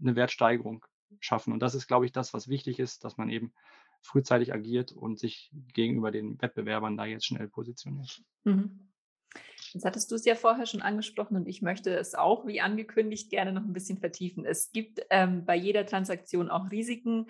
eine 0.00 0.14
Wertsteigerung 0.14 0.84
schaffen. 1.20 1.52
Und 1.52 1.60
das 1.60 1.74
ist, 1.74 1.88
glaube 1.88 2.06
ich, 2.06 2.12
das, 2.12 2.32
was 2.32 2.48
wichtig 2.48 2.78
ist, 2.78 3.04
dass 3.04 3.16
man 3.16 3.28
eben 3.28 3.52
frühzeitig 4.04 4.52
agiert 4.52 4.92
und 4.92 5.18
sich 5.18 5.50
gegenüber 5.72 6.10
den 6.10 6.40
Wettbewerbern 6.40 6.96
da 6.96 7.06
jetzt 7.06 7.26
schnell 7.26 7.48
positioniert. 7.48 8.22
Mhm. 8.44 8.90
Jetzt 9.72 9.84
hattest 9.84 10.10
du 10.10 10.14
es 10.14 10.24
ja 10.24 10.36
vorher 10.36 10.66
schon 10.66 10.82
angesprochen 10.82 11.36
und 11.36 11.48
ich 11.48 11.62
möchte 11.62 11.96
es 11.96 12.14
auch, 12.14 12.46
wie 12.46 12.60
angekündigt, 12.60 13.30
gerne 13.30 13.52
noch 13.52 13.62
ein 13.62 13.72
bisschen 13.72 13.98
vertiefen. 13.98 14.44
Es 14.44 14.70
gibt 14.70 15.04
ähm, 15.10 15.44
bei 15.44 15.56
jeder 15.56 15.84
Transaktion 15.84 16.48
auch 16.48 16.70
Risiken. 16.70 17.26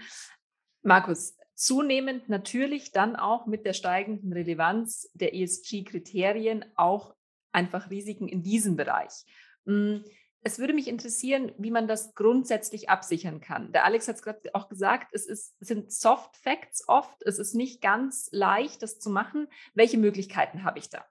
Markus, 0.82 1.38
zunehmend 1.54 2.28
natürlich 2.28 2.92
dann 2.92 3.16
auch 3.16 3.46
mit 3.46 3.64
der 3.64 3.72
steigenden 3.72 4.32
Relevanz 4.32 5.10
der 5.14 5.34
ESG-Kriterien 5.34 6.66
auch 6.74 7.14
einfach 7.52 7.88
Risiken 7.88 8.28
in 8.28 8.42
diesem 8.42 8.76
Bereich. 8.76 9.24
Hm, 9.64 10.04
es 10.44 10.58
würde 10.58 10.74
mich 10.74 10.88
interessieren, 10.88 11.52
wie 11.56 11.70
man 11.70 11.88
das 11.88 12.14
grundsätzlich 12.14 12.90
absichern 12.90 13.40
kann. 13.40 13.72
Der 13.72 13.84
Alex 13.84 14.06
hat 14.08 14.16
es 14.16 14.22
gerade 14.22 14.54
auch 14.54 14.68
gesagt, 14.68 15.08
es, 15.12 15.26
ist, 15.26 15.56
sind 15.58 15.90
Soft 15.90 16.36
Facts 16.36 16.86
oft, 16.86 17.22
es 17.22 17.38
ist 17.38 17.54
nicht 17.54 17.80
ganz 17.80 18.28
leicht, 18.30 18.82
das 18.82 18.98
zu 18.98 19.08
machen. 19.08 19.48
Welche 19.72 19.96
Möglichkeiten 19.96 20.62
habe 20.62 20.78
ich 20.78 20.90
da? 20.90 21.04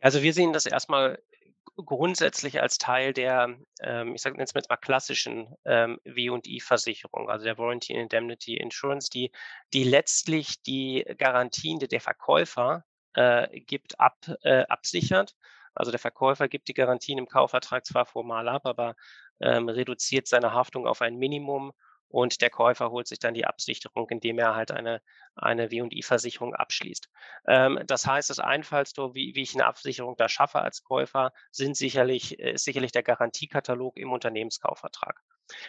Also 0.00 0.22
wir 0.22 0.34
sehen 0.34 0.52
das 0.52 0.66
erstmal 0.66 1.18
grundsätzlich 1.76 2.60
als 2.60 2.76
Teil 2.76 3.14
der, 3.14 3.56
ähm, 3.80 4.14
ich 4.14 4.20
sage 4.20 4.38
jetzt 4.38 4.54
mal 4.54 4.76
klassischen 4.76 5.54
ähm, 5.64 5.98
W&I-Versicherung, 6.04 7.30
also 7.30 7.44
der 7.44 7.56
Warranty 7.56 7.94
and 7.94 8.02
Indemnity 8.02 8.58
Insurance, 8.58 9.08
die, 9.08 9.32
die 9.72 9.82
letztlich 9.82 10.62
die 10.62 11.04
Garantien, 11.16 11.78
die 11.78 11.88
der 11.88 12.02
Verkäufer 12.02 12.84
äh, 13.14 13.60
gibt, 13.60 13.98
ab, 13.98 14.18
äh, 14.42 14.64
absichert 14.66 15.34
also 15.74 15.90
der 15.90 16.00
Verkäufer 16.00 16.48
gibt 16.48 16.68
die 16.68 16.74
Garantien 16.74 17.18
im 17.18 17.28
Kaufvertrag 17.28 17.84
zwar 17.86 18.06
formal 18.06 18.48
ab, 18.48 18.66
aber 18.66 18.94
ähm, 19.40 19.68
reduziert 19.68 20.26
seine 20.26 20.52
Haftung 20.52 20.86
auf 20.86 21.02
ein 21.02 21.16
Minimum 21.16 21.72
und 22.14 22.40
der 22.42 22.50
Käufer 22.50 22.92
holt 22.92 23.08
sich 23.08 23.18
dann 23.18 23.34
die 23.34 23.44
Absicherung, 23.44 24.08
indem 24.08 24.38
er 24.38 24.54
halt 24.54 24.70
eine, 24.70 25.02
eine 25.34 25.72
W&I-Versicherung 25.72 26.54
abschließt. 26.54 27.08
Ähm, 27.48 27.80
das 27.88 28.06
heißt, 28.06 28.30
das 28.30 28.38
Einfallstor, 28.38 29.16
wie, 29.16 29.34
wie 29.34 29.42
ich 29.42 29.54
eine 29.54 29.66
Absicherung 29.66 30.14
da 30.16 30.28
schaffe 30.28 30.60
als 30.62 30.84
Käufer, 30.84 31.32
sind 31.50 31.76
sicherlich, 31.76 32.38
äh, 32.38 32.52
ist 32.52 32.64
sicherlich 32.66 32.92
der 32.92 33.02
Garantiekatalog 33.02 33.96
im 33.96 34.12
Unternehmenskaufvertrag. 34.12 35.20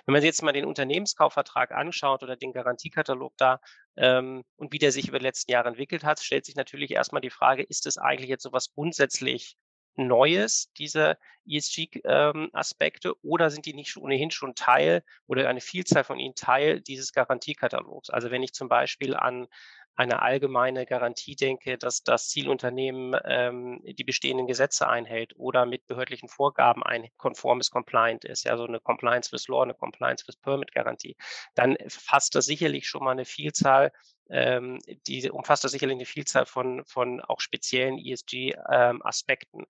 Wenn 0.05 0.13
man 0.13 0.21
sich 0.21 0.27
jetzt 0.27 0.43
mal 0.43 0.51
den 0.53 0.65
Unternehmenskaufvertrag 0.65 1.71
anschaut 1.71 2.21
oder 2.21 2.35
den 2.35 2.53
Garantiekatalog 2.53 3.33
da 3.37 3.59
ähm, 3.97 4.43
und 4.55 4.71
wie 4.71 4.77
der 4.77 4.91
sich 4.91 5.07
über 5.07 5.17
die 5.17 5.25
letzten 5.25 5.51
Jahre 5.51 5.69
entwickelt 5.69 6.03
hat, 6.03 6.19
stellt 6.19 6.45
sich 6.45 6.55
natürlich 6.55 6.91
erstmal 6.91 7.21
die 7.21 7.31
Frage, 7.31 7.63
ist 7.63 7.87
es 7.87 7.97
eigentlich 7.97 8.29
jetzt 8.29 8.43
so 8.43 8.51
was 8.51 8.71
grundsätzlich 8.71 9.57
Neues, 9.95 10.71
diese 10.77 11.17
ESG-Aspekte, 11.47 13.09
ähm, 13.09 13.15
oder 13.21 13.49
sind 13.49 13.65
die 13.65 13.73
nicht 13.73 13.95
ohnehin 13.97 14.31
schon 14.31 14.55
Teil 14.55 15.03
oder 15.27 15.47
eine 15.49 15.61
Vielzahl 15.61 16.03
von 16.03 16.19
ihnen 16.19 16.35
Teil 16.35 16.81
dieses 16.81 17.11
Garantiekatalogs? 17.13 18.09
Also 18.09 18.31
wenn 18.31 18.43
ich 18.43 18.53
zum 18.53 18.67
Beispiel 18.67 19.15
an 19.15 19.47
eine 19.95 20.21
allgemeine 20.21 20.85
Garantie 20.85 21.35
denke, 21.35 21.77
dass 21.77 22.03
das 22.03 22.27
Zielunternehmen 22.27 23.15
ähm, 23.23 23.81
die 23.83 24.03
bestehenden 24.03 24.45
Gesetze 24.45 24.87
einhält 24.89 25.33
oder 25.37 25.65
mit 25.65 25.87
behördlichen 25.87 26.27
Vorgaben 26.27 26.83
ein 26.83 27.07
konformes 27.17 27.71
Compliant 27.71 28.25
ist, 28.25 28.43
ja, 28.43 28.57
so 28.57 28.65
eine 28.65 28.79
Compliance 28.81 29.31
with 29.31 29.47
Law, 29.47 29.63
eine 29.63 29.73
Compliance 29.73 30.27
with 30.27 30.37
Permit 30.37 30.73
Garantie, 30.73 31.15
dann 31.55 31.77
fasst 31.87 32.35
das 32.35 32.45
sicherlich 32.45 32.87
schon 32.87 33.03
mal 33.03 33.11
eine 33.11 33.25
Vielzahl 33.25 33.91
ähm, 34.29 34.79
die 35.07 35.29
umfasst 35.29 35.63
das 35.63 35.71
sicherlich 35.71 35.95
eine 35.95 36.05
Vielzahl 36.05 36.45
von, 36.45 36.83
von 36.85 37.21
auch 37.21 37.39
speziellen 37.39 37.97
ESG-Aspekten. 37.97 39.61
Ähm, 39.61 39.67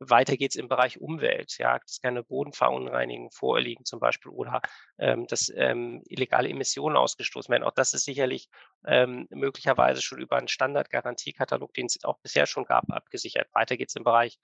weiter 0.00 0.36
geht 0.36 0.52
es 0.52 0.56
im 0.56 0.68
Bereich 0.68 1.00
Umwelt. 1.00 1.58
Ja, 1.58 1.80
es 1.84 2.00
kann 2.00 2.10
eine 2.10 2.22
Bodenverunreinigung 2.22 3.30
vorliegen 3.32 3.84
zum 3.84 3.98
Beispiel 3.98 4.30
oder 4.30 4.62
ähm, 4.98 5.26
dass 5.26 5.52
ähm, 5.54 6.02
illegale 6.06 6.48
Emissionen 6.48 6.96
ausgestoßen 6.96 7.50
werden. 7.50 7.64
Auch 7.64 7.74
das 7.74 7.94
ist 7.94 8.04
sicherlich 8.04 8.48
ähm, 8.86 9.26
möglicherweise 9.30 10.00
schon 10.00 10.20
über 10.20 10.36
einen 10.36 10.48
Standardgarantiekatalog, 10.48 11.74
den 11.74 11.86
es 11.86 12.04
auch 12.04 12.18
bisher 12.20 12.46
schon 12.46 12.64
gab, 12.64 12.90
abgesichert. 12.90 13.48
Weiter 13.52 13.76
geht 13.76 13.88
es 13.88 13.96
im 13.96 14.04
Bereich 14.04 14.38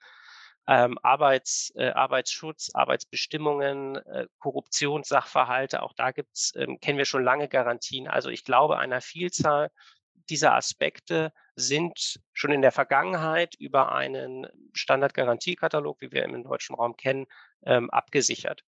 ähm, 0.67 0.97
Arbeits, 1.03 1.71
äh, 1.75 1.89
Arbeitsschutz, 1.89 2.71
Arbeitsbestimmungen, 2.73 3.97
äh, 3.97 4.27
Korruptionssachverhalte. 4.39 5.83
Auch 5.83 5.93
da 5.93 6.11
gibt's, 6.11 6.53
ähm, 6.55 6.79
kennen 6.79 6.97
wir 6.97 7.05
schon 7.05 7.23
lange 7.23 7.47
Garantien. 7.47 8.07
Also 8.07 8.29
ich 8.29 8.43
glaube, 8.43 8.77
einer 8.77 9.01
Vielzahl 9.01 9.69
dieser 10.29 10.55
Aspekte 10.55 11.31
sind 11.55 12.19
schon 12.33 12.51
in 12.51 12.61
der 12.61 12.71
Vergangenheit 12.71 13.55
über 13.59 13.91
einen 13.93 14.47
Standardgarantiekatalog, 14.73 16.01
wie 16.01 16.11
wir 16.11 16.23
im 16.23 16.43
deutschen 16.43 16.75
Raum 16.75 16.97
kennen, 16.97 17.27
ähm, 17.63 17.89
abgesichert. 17.91 18.63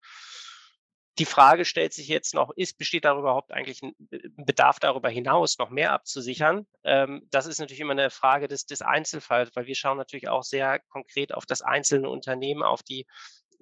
Die 1.19 1.25
Frage 1.25 1.65
stellt 1.65 1.93
sich 1.93 2.07
jetzt 2.07 2.33
noch, 2.35 2.51
ist, 2.55 2.77
besteht 2.77 3.05
da 3.05 3.17
überhaupt 3.17 3.51
eigentlich 3.51 3.81
ein 3.81 3.95
Bedarf 4.37 4.79
darüber 4.79 5.09
hinaus, 5.09 5.57
noch 5.57 5.69
mehr 5.69 5.91
abzusichern? 5.91 6.67
Ähm, 6.83 7.27
das 7.31 7.47
ist 7.47 7.59
natürlich 7.59 7.79
immer 7.79 7.93
eine 7.93 8.09
Frage 8.09 8.47
des, 8.47 8.65
des 8.65 8.81
Einzelfalls, 8.81 9.55
weil 9.55 9.65
wir 9.65 9.75
schauen 9.75 9.97
natürlich 9.97 10.29
auch 10.29 10.43
sehr 10.43 10.79
konkret 10.89 11.33
auf 11.33 11.45
das 11.45 11.61
einzelne 11.61 12.09
Unternehmen, 12.09 12.61
auf 12.61 12.83
die 12.83 13.07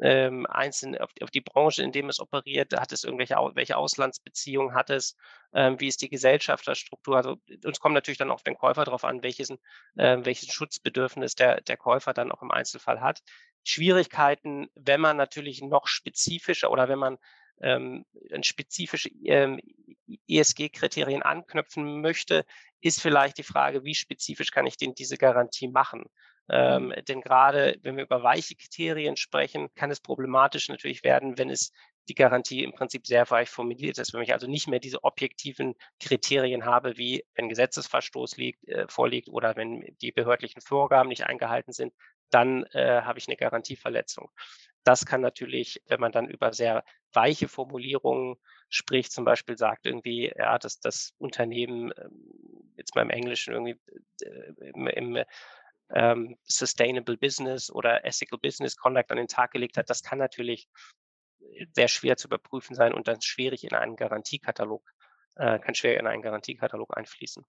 ähm, 0.01 0.45
einzelne, 0.47 1.01
auf 1.01 1.11
auf 1.21 1.31
die 1.31 1.41
Branche, 1.41 1.81
in 1.81 1.91
dem 1.91 2.09
es 2.09 2.19
operiert, 2.19 2.73
hat 2.77 2.91
es 2.91 3.03
irgendwelche 3.03 3.35
welche 3.53 3.77
Auslandsbeziehungen 3.77 4.75
hat 4.75 4.89
es, 4.89 5.15
ähm, 5.53 5.79
wie 5.79 5.87
ist 5.87 6.01
die 6.01 6.09
Gesellschafterstruktur? 6.09 7.15
Also 7.15 7.37
uns 7.63 7.79
kommt 7.79 7.93
natürlich 7.95 8.17
dann 8.17 8.31
auch 8.31 8.41
den 8.41 8.57
Käufer 8.57 8.83
darauf 8.83 9.05
an, 9.05 9.23
welches, 9.23 9.51
äh, 9.95 10.17
welches 10.21 10.51
Schutzbedürfnis 10.51 11.35
der, 11.35 11.61
der 11.61 11.77
Käufer 11.77 12.13
dann 12.13 12.31
auch 12.31 12.41
im 12.41 12.51
Einzelfall 12.51 12.99
hat. 13.01 13.21
Schwierigkeiten, 13.63 14.67
wenn 14.75 15.01
man 15.01 15.17
natürlich 15.17 15.61
noch 15.61 15.87
spezifischer 15.87 16.71
oder 16.71 16.89
wenn 16.89 16.99
man 16.99 17.17
ähm, 17.61 18.05
an 18.31 18.43
spezifische 18.43 19.09
ähm, 19.23 19.59
ESG-Kriterien 20.27 21.23
anknüpfen 21.23 22.01
möchte, 22.01 22.45
ist 22.81 23.01
vielleicht 23.01 23.37
die 23.37 23.43
Frage, 23.43 23.83
wie 23.83 23.95
spezifisch 23.95 24.51
kann 24.51 24.67
ich 24.67 24.77
denn 24.77 24.93
diese 24.93 25.17
Garantie 25.17 25.67
machen? 25.67 26.05
Ähm, 26.47 26.87
mhm. 26.87 27.05
denn 27.07 27.21
gerade 27.21 27.79
wenn 27.81 27.97
wir 27.97 28.03
über 28.03 28.21
weiche 28.21 28.55
Kriterien 28.55 29.17
sprechen, 29.17 29.73
kann 29.73 29.89
es 29.89 29.99
problematisch 29.99 30.69
natürlich 30.69 31.03
werden, 31.03 31.39
wenn 31.39 31.49
es 31.49 31.71
die 32.07 32.13
Garantie 32.13 32.63
im 32.63 32.71
Prinzip 32.71 33.07
sehr 33.07 33.27
weich 33.31 33.49
formuliert 33.49 33.97
ist, 33.97 34.13
wenn 34.13 34.21
ich 34.21 34.31
also 34.31 34.45
nicht 34.45 34.67
mehr 34.67 34.79
diese 34.79 35.03
objektiven 35.03 35.73
Kriterien 35.99 36.65
habe, 36.65 36.97
wie 36.97 37.25
wenn 37.33 37.49
Gesetzesverstoß 37.49 38.37
liegt, 38.37 38.67
äh, 38.67 38.85
vorliegt 38.87 39.27
oder 39.29 39.55
wenn 39.55 39.95
die 40.01 40.11
behördlichen 40.11 40.61
Vorgaben 40.61 41.09
nicht 41.09 41.25
eingehalten 41.25 41.73
sind, 41.73 41.93
dann 42.29 42.63
äh, 42.73 43.01
habe 43.01 43.17
ich 43.17 43.27
eine 43.27 43.37
Garantieverletzung. 43.37 44.29
Das 44.85 45.05
kann 45.05 45.19
natürlich, 45.19 45.81
wenn 45.87 45.99
man 45.99 46.11
dann 46.11 46.29
über 46.29 46.53
sehr 46.53 46.85
weiche 47.11 47.47
Formulierungen 47.47 48.37
spricht, 48.69 49.11
zum 49.11 49.25
Beispiel 49.25 49.57
sagt 49.57 49.85
irgendwie, 49.85 50.31
ja, 50.37 50.57
dass 50.59 50.79
das 50.79 51.13
Unternehmen, 51.17 51.91
ähm, 51.97 52.73
jetzt 52.77 52.95
mal 52.95 53.01
im 53.01 53.09
Englischen 53.09 53.53
irgendwie 53.53 53.79
äh, 54.21 54.69
im, 54.73 54.87
im 54.87 55.23
ähm, 55.89 56.37
Sustainable 56.43 57.17
Business 57.17 57.71
oder 57.71 58.05
Ethical 58.05 58.39
Business 58.39 58.77
Conduct 58.77 59.11
an 59.11 59.17
den 59.17 59.27
Tag 59.27 59.51
gelegt 59.51 59.77
hat, 59.77 59.89
das 59.89 60.03
kann 60.03 60.19
natürlich 60.19 60.69
sehr 61.73 61.87
schwer 61.87 62.17
zu 62.17 62.27
überprüfen 62.27 62.75
sein 62.75 62.93
und 62.93 63.07
dann 63.07 63.21
schwierig 63.21 63.63
in 63.63 63.73
einen 63.73 63.95
Garantiekatalog, 63.95 64.83
äh, 65.35 65.59
kann 65.59 65.75
schwer 65.75 65.99
in 65.99 66.07
einen 66.07 66.21
Garantiekatalog 66.21 66.95
einfließen. 66.95 67.43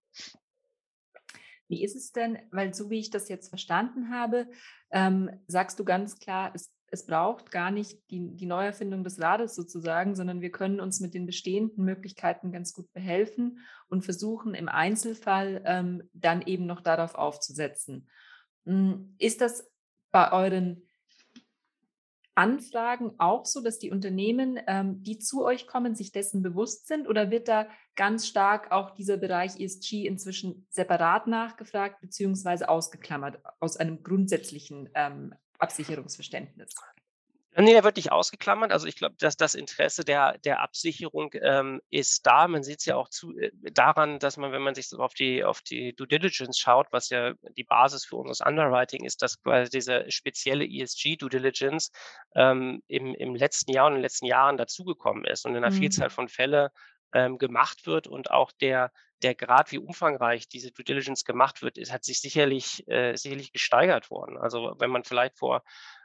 Wie 1.69 1.83
ist 1.83 1.97
es 1.97 2.13
denn, 2.13 2.39
weil 2.53 2.75
so 2.75 2.91
wie 2.91 3.01
ich 3.01 3.11
das 3.11 3.29
jetzt 3.29 3.49
verstanden 3.49 4.11
habe, 4.11 4.49
ähm, 4.91 5.31
sagst 5.49 5.79
du 5.79 5.85
ganz 5.85 6.19
klar, 6.19 6.53
es, 6.55 6.73
es 6.89 7.07
braucht 7.07 7.51
gar 7.51 7.71
nicht 7.71 7.99
die, 8.11 8.37
die 8.37 8.47
Neuerfindung 8.47 9.03
des 9.03 9.21
Rades 9.21 9.55
sozusagen, 9.55 10.15
sondern 10.15 10.41
wir 10.41 10.51
können 10.51 10.81
uns 10.81 11.01
mit 11.01 11.15
den 11.15 11.27
bestehenden 11.27 11.85
Möglichkeiten 11.85 12.53
ganz 12.53 12.73
gut 12.73 12.93
behelfen 12.93 13.59
und 13.89 14.05
versuchen 14.05 14.55
im 14.55 14.69
Einzelfall 14.69 15.63
ähm, 15.65 16.09
dann 16.13 16.43
eben 16.43 16.67
noch 16.67 16.81
darauf 16.81 17.15
aufzusetzen. 17.15 18.09
Hm, 18.65 19.15
ist 19.19 19.41
das 19.41 19.69
bei 20.13 20.33
euren 20.33 20.83
Anfragen 22.37 23.15
auch 23.19 23.47
so, 23.47 23.63
dass 23.63 23.79
die 23.79 23.91
Unternehmen, 23.91 24.61
ähm, 24.67 25.03
die 25.03 25.19
zu 25.19 25.45
euch 25.45 25.67
kommen, 25.67 25.95
sich 25.95 26.13
dessen 26.13 26.43
bewusst 26.43 26.87
sind? 26.87 27.09
Oder 27.09 27.31
wird 27.31 27.49
da 27.49 27.67
ganz 27.97 28.27
stark 28.27 28.73
auch 28.73 28.91
dieser 28.91 29.17
Bereich 29.17 29.59
ESG 29.59 30.07
inzwischen 30.07 30.67
separat 30.69 31.27
nachgefragt 31.27 32.01
beziehungsweise 32.03 32.69
ausgeklammert 32.69 33.41
aus 33.59 33.79
einem 33.79 34.03
grundsätzlichen 34.03 34.91
ähm, 34.95 35.35
Absicherungsverständnis? 35.59 36.75
Nee, 37.59 37.73
der 37.73 37.85
wird 37.85 37.97
nicht 37.97 38.13
ausgeklammert. 38.13 38.71
Also 38.71 38.87
ich 38.87 38.97
glaube, 38.97 39.15
dass 39.19 39.39
das 39.39 39.55
Interesse 39.55 40.05
der, 40.05 40.37
der 40.39 40.61
Absicherung 40.61 41.31
ähm, 41.41 41.81
ist 41.89 42.27
da. 42.27 42.49
Man 42.49 42.63
sieht 42.63 42.81
es 42.81 42.85
ja 42.85 42.97
auch 42.97 43.09
zu, 43.09 43.35
äh, 43.39 43.51
daran, 43.73 44.19
dass 44.19 44.37
man, 44.37 44.53
wenn 44.53 44.61
man 44.61 44.75
sich 44.75 44.89
so 44.89 44.99
auf 44.99 45.15
die, 45.15 45.43
auf 45.43 45.63
die 45.63 45.95
Due 45.97 46.07
Diligence 46.07 46.59
schaut, 46.59 46.89
was 46.91 47.09
ja 47.09 47.33
die 47.57 47.65
Basis 47.65 48.05
für 48.05 48.17
unseres 48.17 48.43
Underwriting 48.43 49.05
ist, 49.05 49.23
dass 49.23 49.41
quasi 49.41 49.71
diese 49.71 50.05
spezielle 50.11 50.67
ESG 50.67 51.17
Due 51.17 51.31
Diligence 51.31 51.91
ähm, 52.35 52.83
im, 52.89 53.15
im 53.15 53.35
letzten 53.35 53.73
Jahr 53.73 53.87
und 53.87 53.93
in 53.93 53.99
den 53.99 54.03
letzten 54.03 54.27
Jahren 54.27 54.59
dazugekommen 54.59 55.25
ist 55.25 55.47
und 55.47 55.53
in 55.53 55.65
einer 55.65 55.75
mhm. 55.75 55.79
Vielzahl 55.79 56.11
von 56.11 56.29
Fälle 56.29 56.73
ähm, 57.15 57.39
gemacht 57.39 57.87
wird 57.87 58.07
und 58.07 58.31
auch 58.31 58.53
der, 58.53 58.93
der 59.23 59.35
Grad, 59.35 59.73
wie 59.73 59.79
umfangreich 59.79 60.49
diese 60.49 60.73
Due 60.73 60.85
Diligence 60.85 61.25
gemacht 61.25 61.63
wird, 61.63 61.79
ist, 61.79 61.93
hat 61.93 62.05
sich 62.05 62.21
sicherlich, 62.21 62.87
äh, 62.89 63.17
sicherlich 63.17 63.53
gesteigert 63.53 64.11
worden. 64.11 64.37
Also 64.37 64.75
wenn 64.79 64.91
man 64.91 65.05
vielleicht 65.05 65.39
vor 65.39 65.63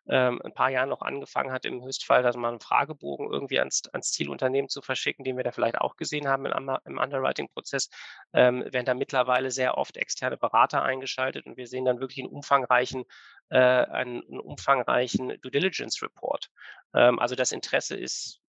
ähm, 0.08 0.42
ein 0.44 0.54
paar 0.54 0.70
Jahren 0.70 0.90
noch 0.90 1.02
angefangen 1.02 1.52
hat, 1.52 1.66
im 1.66 1.84
Höchstfall, 1.84 2.24
dass 2.24 2.36
man 2.36 2.52
einen 2.52 2.60
Fragebogen 2.60 3.32
irgendwie 3.32 3.60
ans, 3.60 3.84
ans 3.92 4.12
Zielunternehmen 4.12 4.70
zu 4.70 4.82
verschicken, 4.82 5.24
den 5.24 5.38
wir 5.38 5.44
da 5.44 5.52
vielleicht 5.52 5.78
auch 5.78 5.96
gesehen 5.96 6.28
haben 6.28 6.46
im, 6.46 6.78
im 6.86 6.98
Underwriting-Prozess, 6.98 7.90
ähm, 8.34 8.64
werden 8.72 8.86
da 8.86 8.94
mittlerweile 8.94 9.52
sehr 9.52 9.78
oft 9.78 9.98
externe 9.98 10.38
Berater 10.38 10.82
eingeschaltet 10.82 11.46
und 11.46 11.58
wir 11.58 11.68
sehen 11.68 11.86
dann 11.86 12.00
wirklich 12.00 12.24
einen 12.24 12.34
umfangreichen, 12.34 13.04
äh, 13.50 13.58
einen, 13.58 14.24
einen 14.24 14.40
umfangreichen 14.40 15.40
Due 15.42 15.52
Diligence 15.52 16.02
Report. 16.02 16.50
Ähm, 16.94 17.20
also 17.20 17.36
das 17.36 17.52
Interesse 17.52 17.96
ist 17.98 18.42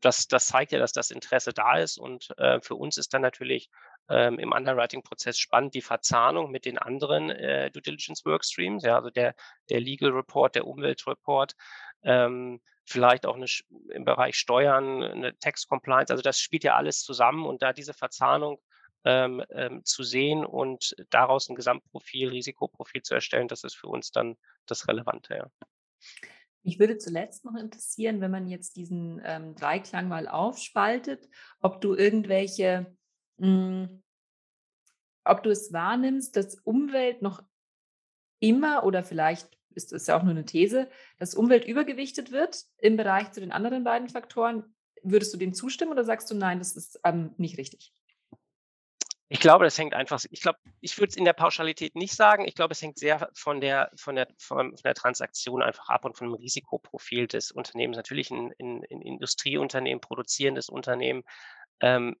das, 0.00 0.26
das 0.26 0.46
zeigt 0.46 0.72
ja, 0.72 0.78
dass 0.78 0.92
das 0.92 1.10
Interesse 1.10 1.52
da 1.52 1.78
ist. 1.78 1.98
Und 1.98 2.36
äh, 2.38 2.60
für 2.60 2.74
uns 2.74 2.96
ist 2.96 3.14
dann 3.14 3.22
natürlich 3.22 3.70
ähm, 4.08 4.38
im 4.38 4.52
Underwriting-Prozess 4.52 5.38
spannend 5.38 5.74
die 5.74 5.82
Verzahnung 5.82 6.50
mit 6.50 6.64
den 6.64 6.78
anderen 6.78 7.30
äh, 7.30 7.70
Due 7.70 7.82
Diligence 7.82 8.24
Workstreams, 8.24 8.84
ja, 8.84 8.96
also 8.96 9.10
der, 9.10 9.34
der 9.70 9.80
Legal 9.80 10.10
Report, 10.10 10.54
der 10.54 10.66
Umweltreport, 10.66 11.54
ähm, 12.02 12.60
vielleicht 12.84 13.26
auch 13.26 13.36
eine, 13.36 13.46
im 13.90 14.04
Bereich 14.04 14.36
Steuern, 14.36 15.02
eine 15.02 15.38
Tax 15.38 15.66
Compliance. 15.66 16.12
Also 16.12 16.22
das 16.22 16.38
spielt 16.38 16.64
ja 16.64 16.76
alles 16.76 17.02
zusammen 17.02 17.46
und 17.46 17.62
da 17.62 17.72
diese 17.72 17.94
Verzahnung 17.94 18.60
ähm, 19.04 19.42
ähm, 19.50 19.84
zu 19.84 20.02
sehen 20.02 20.44
und 20.44 20.94
daraus 21.10 21.48
ein 21.48 21.56
Gesamtprofil, 21.56 22.28
Risikoprofil 22.28 23.02
zu 23.02 23.14
erstellen, 23.14 23.48
das 23.48 23.64
ist 23.64 23.74
für 23.74 23.88
uns 23.88 24.10
dann 24.10 24.36
das 24.66 24.88
Relevante. 24.88 25.34
Ja. 25.34 25.66
Mich 26.62 26.78
würde 26.78 26.96
zuletzt 26.96 27.44
noch 27.44 27.56
interessieren, 27.56 28.22
wenn 28.22 28.30
man 28.30 28.46
jetzt 28.46 28.76
diesen 28.76 29.20
ähm, 29.22 29.54
Dreiklang 29.54 30.08
mal 30.08 30.26
aufspaltet, 30.26 31.28
ob 31.60 31.82
du 31.82 31.94
irgendwelche, 31.94 32.96
hm, 33.38 34.02
ob 35.24 35.42
du 35.42 35.50
es 35.50 35.72
wahrnimmst, 35.72 36.36
dass 36.36 36.56
Umwelt 36.56 37.22
noch 37.22 37.42
immer 38.40 38.84
oder 38.84 39.02
vielleicht 39.02 39.58
ist 39.74 39.92
es 39.92 40.06
ja 40.06 40.18
auch 40.18 40.22
nur 40.22 40.32
eine 40.32 40.44
These, 40.44 40.88
dass 41.18 41.34
Umwelt 41.34 41.64
übergewichtet 41.64 42.30
wird 42.30 42.64
im 42.78 42.96
Bereich 42.96 43.32
zu 43.32 43.40
den 43.40 43.52
anderen 43.52 43.84
beiden 43.84 44.08
Faktoren. 44.08 44.74
Würdest 45.02 45.34
du 45.34 45.38
dem 45.38 45.54
zustimmen 45.54 45.92
oder 45.92 46.04
sagst 46.04 46.30
du 46.30 46.34
nein, 46.34 46.58
das 46.58 46.76
ist 46.76 47.00
ähm, 47.04 47.34
nicht 47.36 47.58
richtig? 47.58 47.92
Ich 49.28 49.40
glaube, 49.40 49.64
das 49.64 49.76
hängt 49.78 49.94
einfach, 49.94 50.22
ich 50.30 50.42
glaube, 50.42 50.58
ich 50.80 50.96
würde 50.98 51.10
es 51.10 51.16
in 51.16 51.24
der 51.24 51.32
Pauschalität 51.32 51.96
nicht 51.96 52.14
sagen. 52.14 52.46
Ich 52.46 52.54
glaube, 52.54 52.72
es 52.72 52.82
hängt 52.82 52.98
sehr 52.98 53.28
von 53.34 53.60
der, 53.60 53.90
von 53.96 54.14
der, 54.14 54.28
von, 54.38 54.76
der 54.84 54.94
Transaktion 54.94 55.62
einfach 55.62 55.88
ab 55.88 56.04
und 56.04 56.16
von 56.16 56.28
dem 56.28 56.34
Risikoprofil 56.34 57.26
des 57.26 57.50
Unternehmens. 57.50 57.96
Natürlich 57.96 58.30
ein, 58.30 58.52
ein, 58.60 58.84
ein 58.90 59.02
Industrieunternehmen, 59.02 60.00
produzierendes 60.00 60.68
Unternehmen, 60.68 61.24
ähm, 61.80 62.16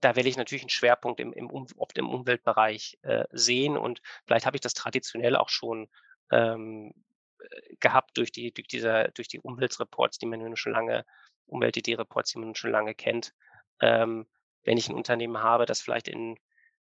da 0.00 0.16
werde 0.16 0.28
ich 0.28 0.36
natürlich 0.36 0.62
einen 0.62 0.70
Schwerpunkt 0.70 1.20
im, 1.20 1.32
im, 1.32 1.50
oft 1.50 1.96
im 1.98 2.08
Umweltbereich 2.08 2.98
äh, 3.02 3.24
sehen 3.30 3.76
und 3.76 4.00
vielleicht 4.26 4.46
habe 4.46 4.56
ich 4.56 4.60
das 4.60 4.74
traditionell 4.74 5.36
auch 5.36 5.48
schon 5.48 5.88
ähm, 6.30 6.92
äh, 7.38 7.76
gehabt 7.80 8.16
durch 8.16 8.32
die, 8.32 8.52
durch 8.52 8.68
dieser, 8.68 9.08
durch 9.08 9.28
die 9.28 9.40
Umweltreports, 9.40 10.18
die 10.18 10.26
man 10.26 10.40
nun 10.40 10.56
schon 10.56 10.72
lange, 10.72 11.04
Umwelt-ID-Reports, 11.46 12.32
die 12.32 12.38
man 12.38 12.54
schon 12.54 12.70
lange 12.70 12.94
kennt. 12.94 13.34
Ähm, 13.80 14.26
wenn 14.64 14.78
ich 14.78 14.88
ein 14.88 14.94
Unternehmen 14.94 15.42
habe, 15.42 15.66
das 15.66 15.80
vielleicht 15.80 16.08
in, 16.08 16.38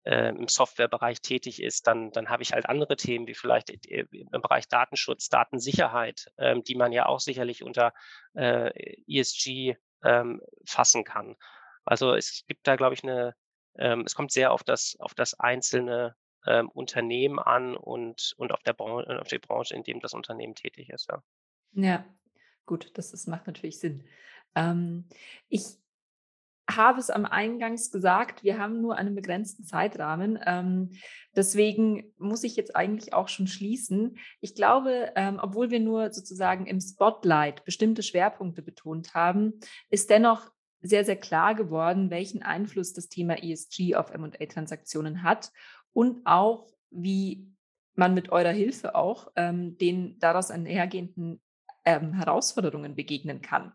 äh, 0.05 0.29
im 0.31 0.49
Softwarebereich 0.49 1.21
tätig 1.21 1.63
ist, 1.63 1.87
dann, 1.87 2.11
dann 2.13 2.31
habe 2.31 2.43
ich 2.43 2.53
halt 2.53 2.69
andere 2.69 2.97
Themen, 2.97 3.27
wie 3.27 3.35
vielleicht 3.35 3.71
im 3.71 4.41
Bereich 4.43 4.69
Datenschutz, 4.69 5.29
Datensicherheit, 5.29 6.27
ähm, 6.39 6.63
die 6.63 6.75
man 6.75 6.93
ja 6.93 7.07
auch 7.07 7.21
sicherlich 7.21 7.63
unter 7.63 7.93
äh, 8.35 8.71
ESG 9.07 9.77
ähm, 10.05 10.41
fassen 10.65 11.05
kann. 11.05 11.37
Also 11.87 12.14
es 12.14 12.44
gibt 12.46 12.66
da, 12.66 12.77
glaube 12.77 12.94
ich, 12.94 13.03
eine, 13.03 13.35
ähm, 13.79 14.03
es 14.05 14.14
kommt 14.14 14.33
sehr 14.33 14.53
auf 14.53 14.64
das, 14.64 14.96
auf 14.99 15.14
das 15.14 15.38
einzelne 15.38 16.14
ähm, 16.46 16.68
Unternehmen 16.68 17.38
an 17.38 17.77
und, 17.77 18.35
und 18.37 18.53
auf, 18.53 18.62
der 18.62 18.72
Branche, 18.72 19.20
auf 19.20 19.29
die 19.29 19.38
Branche, 19.38 19.75
in 19.75 19.83
dem 19.83 20.01
das 20.01 20.14
Unternehmen 20.14 20.55
tätig 20.55 20.90
ist. 20.90 21.09
Ja, 21.09 21.22
ja 21.72 22.05
gut, 22.66 22.90
das, 22.94 23.12
das 23.12 23.27
macht 23.27 23.46
natürlich 23.46 23.79
Sinn. 23.79 24.05
Ähm, 24.55 25.09
ich 25.49 25.79
habe 26.68 26.99
es 26.99 27.11
am 27.11 27.25
Eingangs 27.25 27.92
gesagt, 27.92 28.42
wir 28.42 28.59
haben 28.59 28.81
nur 28.81 28.96
einen 28.96 29.14
begrenzten 29.14 29.64
Zeitrahmen. 29.64 30.38
Ähm, 30.44 30.90
deswegen 31.35 32.12
muss 32.18 32.42
ich 32.42 32.57
jetzt 32.57 32.75
eigentlich 32.75 33.12
auch 33.12 33.29
schon 33.29 33.46
schließen. 33.46 34.18
Ich 34.40 34.57
glaube, 34.57 35.12
ähm, 35.14 35.38
obwohl 35.40 35.70
wir 35.70 35.79
nur 35.79 36.12
sozusagen 36.12 36.66
im 36.66 36.81
Spotlight 36.81 37.64
bestimmte 37.64 38.03
Schwerpunkte 38.03 38.62
betont 38.62 39.14
haben, 39.14 39.61
ist 39.90 40.11
dennoch 40.11 40.51
sehr, 40.81 41.05
sehr 41.05 41.17
klar 41.17 41.55
geworden, 41.55 42.11
welchen 42.11 42.43
Einfluss 42.43 42.93
das 42.93 43.09
Thema 43.09 43.43
ESG 43.43 43.95
auf 43.97 44.17
MA-Transaktionen 44.17 45.23
hat 45.23 45.51
und 45.93 46.21
auch, 46.27 46.67
wie 46.91 47.51
man 47.95 48.15
mit 48.15 48.31
eurer 48.31 48.53
Hilfe 48.53 48.95
auch 48.95 49.33
ähm, 49.37 49.79
den 49.79 50.19
daraus 50.19 50.51
einhergehenden 50.51 51.41
ähm, 51.85 52.12
Herausforderungen 52.12 52.95
begegnen 52.95 53.41
kann. 53.41 53.73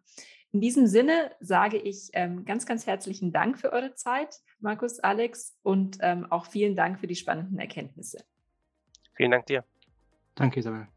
In 0.52 0.60
diesem 0.60 0.86
Sinne 0.86 1.32
sage 1.40 1.78
ich 1.78 2.10
ähm, 2.14 2.46
ganz, 2.46 2.66
ganz 2.66 2.86
herzlichen 2.86 3.32
Dank 3.32 3.58
für 3.58 3.72
eure 3.72 3.96
Zeit, 3.96 4.36
Markus, 4.60 5.00
Alex, 5.00 5.58
und 5.64 5.98
ähm, 6.02 6.30
auch 6.30 6.46
vielen 6.46 6.76
Dank 6.76 7.00
für 7.00 7.08
die 7.08 7.16
spannenden 7.16 7.58
Erkenntnisse. 7.58 8.24
Vielen 9.14 9.32
Dank 9.32 9.46
dir. 9.46 9.64
Danke, 10.36 10.60
Isabel. 10.60 10.88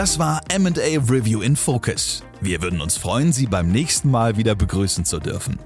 Das 0.00 0.18
war 0.18 0.40
MA 0.58 0.70
Review 1.10 1.42
in 1.42 1.54
Focus. 1.54 2.22
Wir 2.40 2.62
würden 2.62 2.80
uns 2.80 2.96
freuen, 2.96 3.34
Sie 3.34 3.44
beim 3.44 3.70
nächsten 3.70 4.10
Mal 4.10 4.38
wieder 4.38 4.54
begrüßen 4.54 5.04
zu 5.04 5.18
dürfen. 5.18 5.58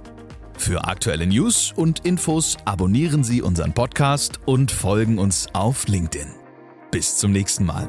Für 0.58 0.88
aktuelle 0.88 1.24
News 1.24 1.72
und 1.76 2.00
Infos 2.00 2.56
abonnieren 2.64 3.22
Sie 3.22 3.42
unseren 3.42 3.72
Podcast 3.72 4.40
und 4.44 4.72
folgen 4.72 5.18
uns 5.18 5.46
auf 5.52 5.86
LinkedIn. 5.86 6.34
Bis 6.90 7.16
zum 7.16 7.30
nächsten 7.30 7.64
Mal. 7.64 7.88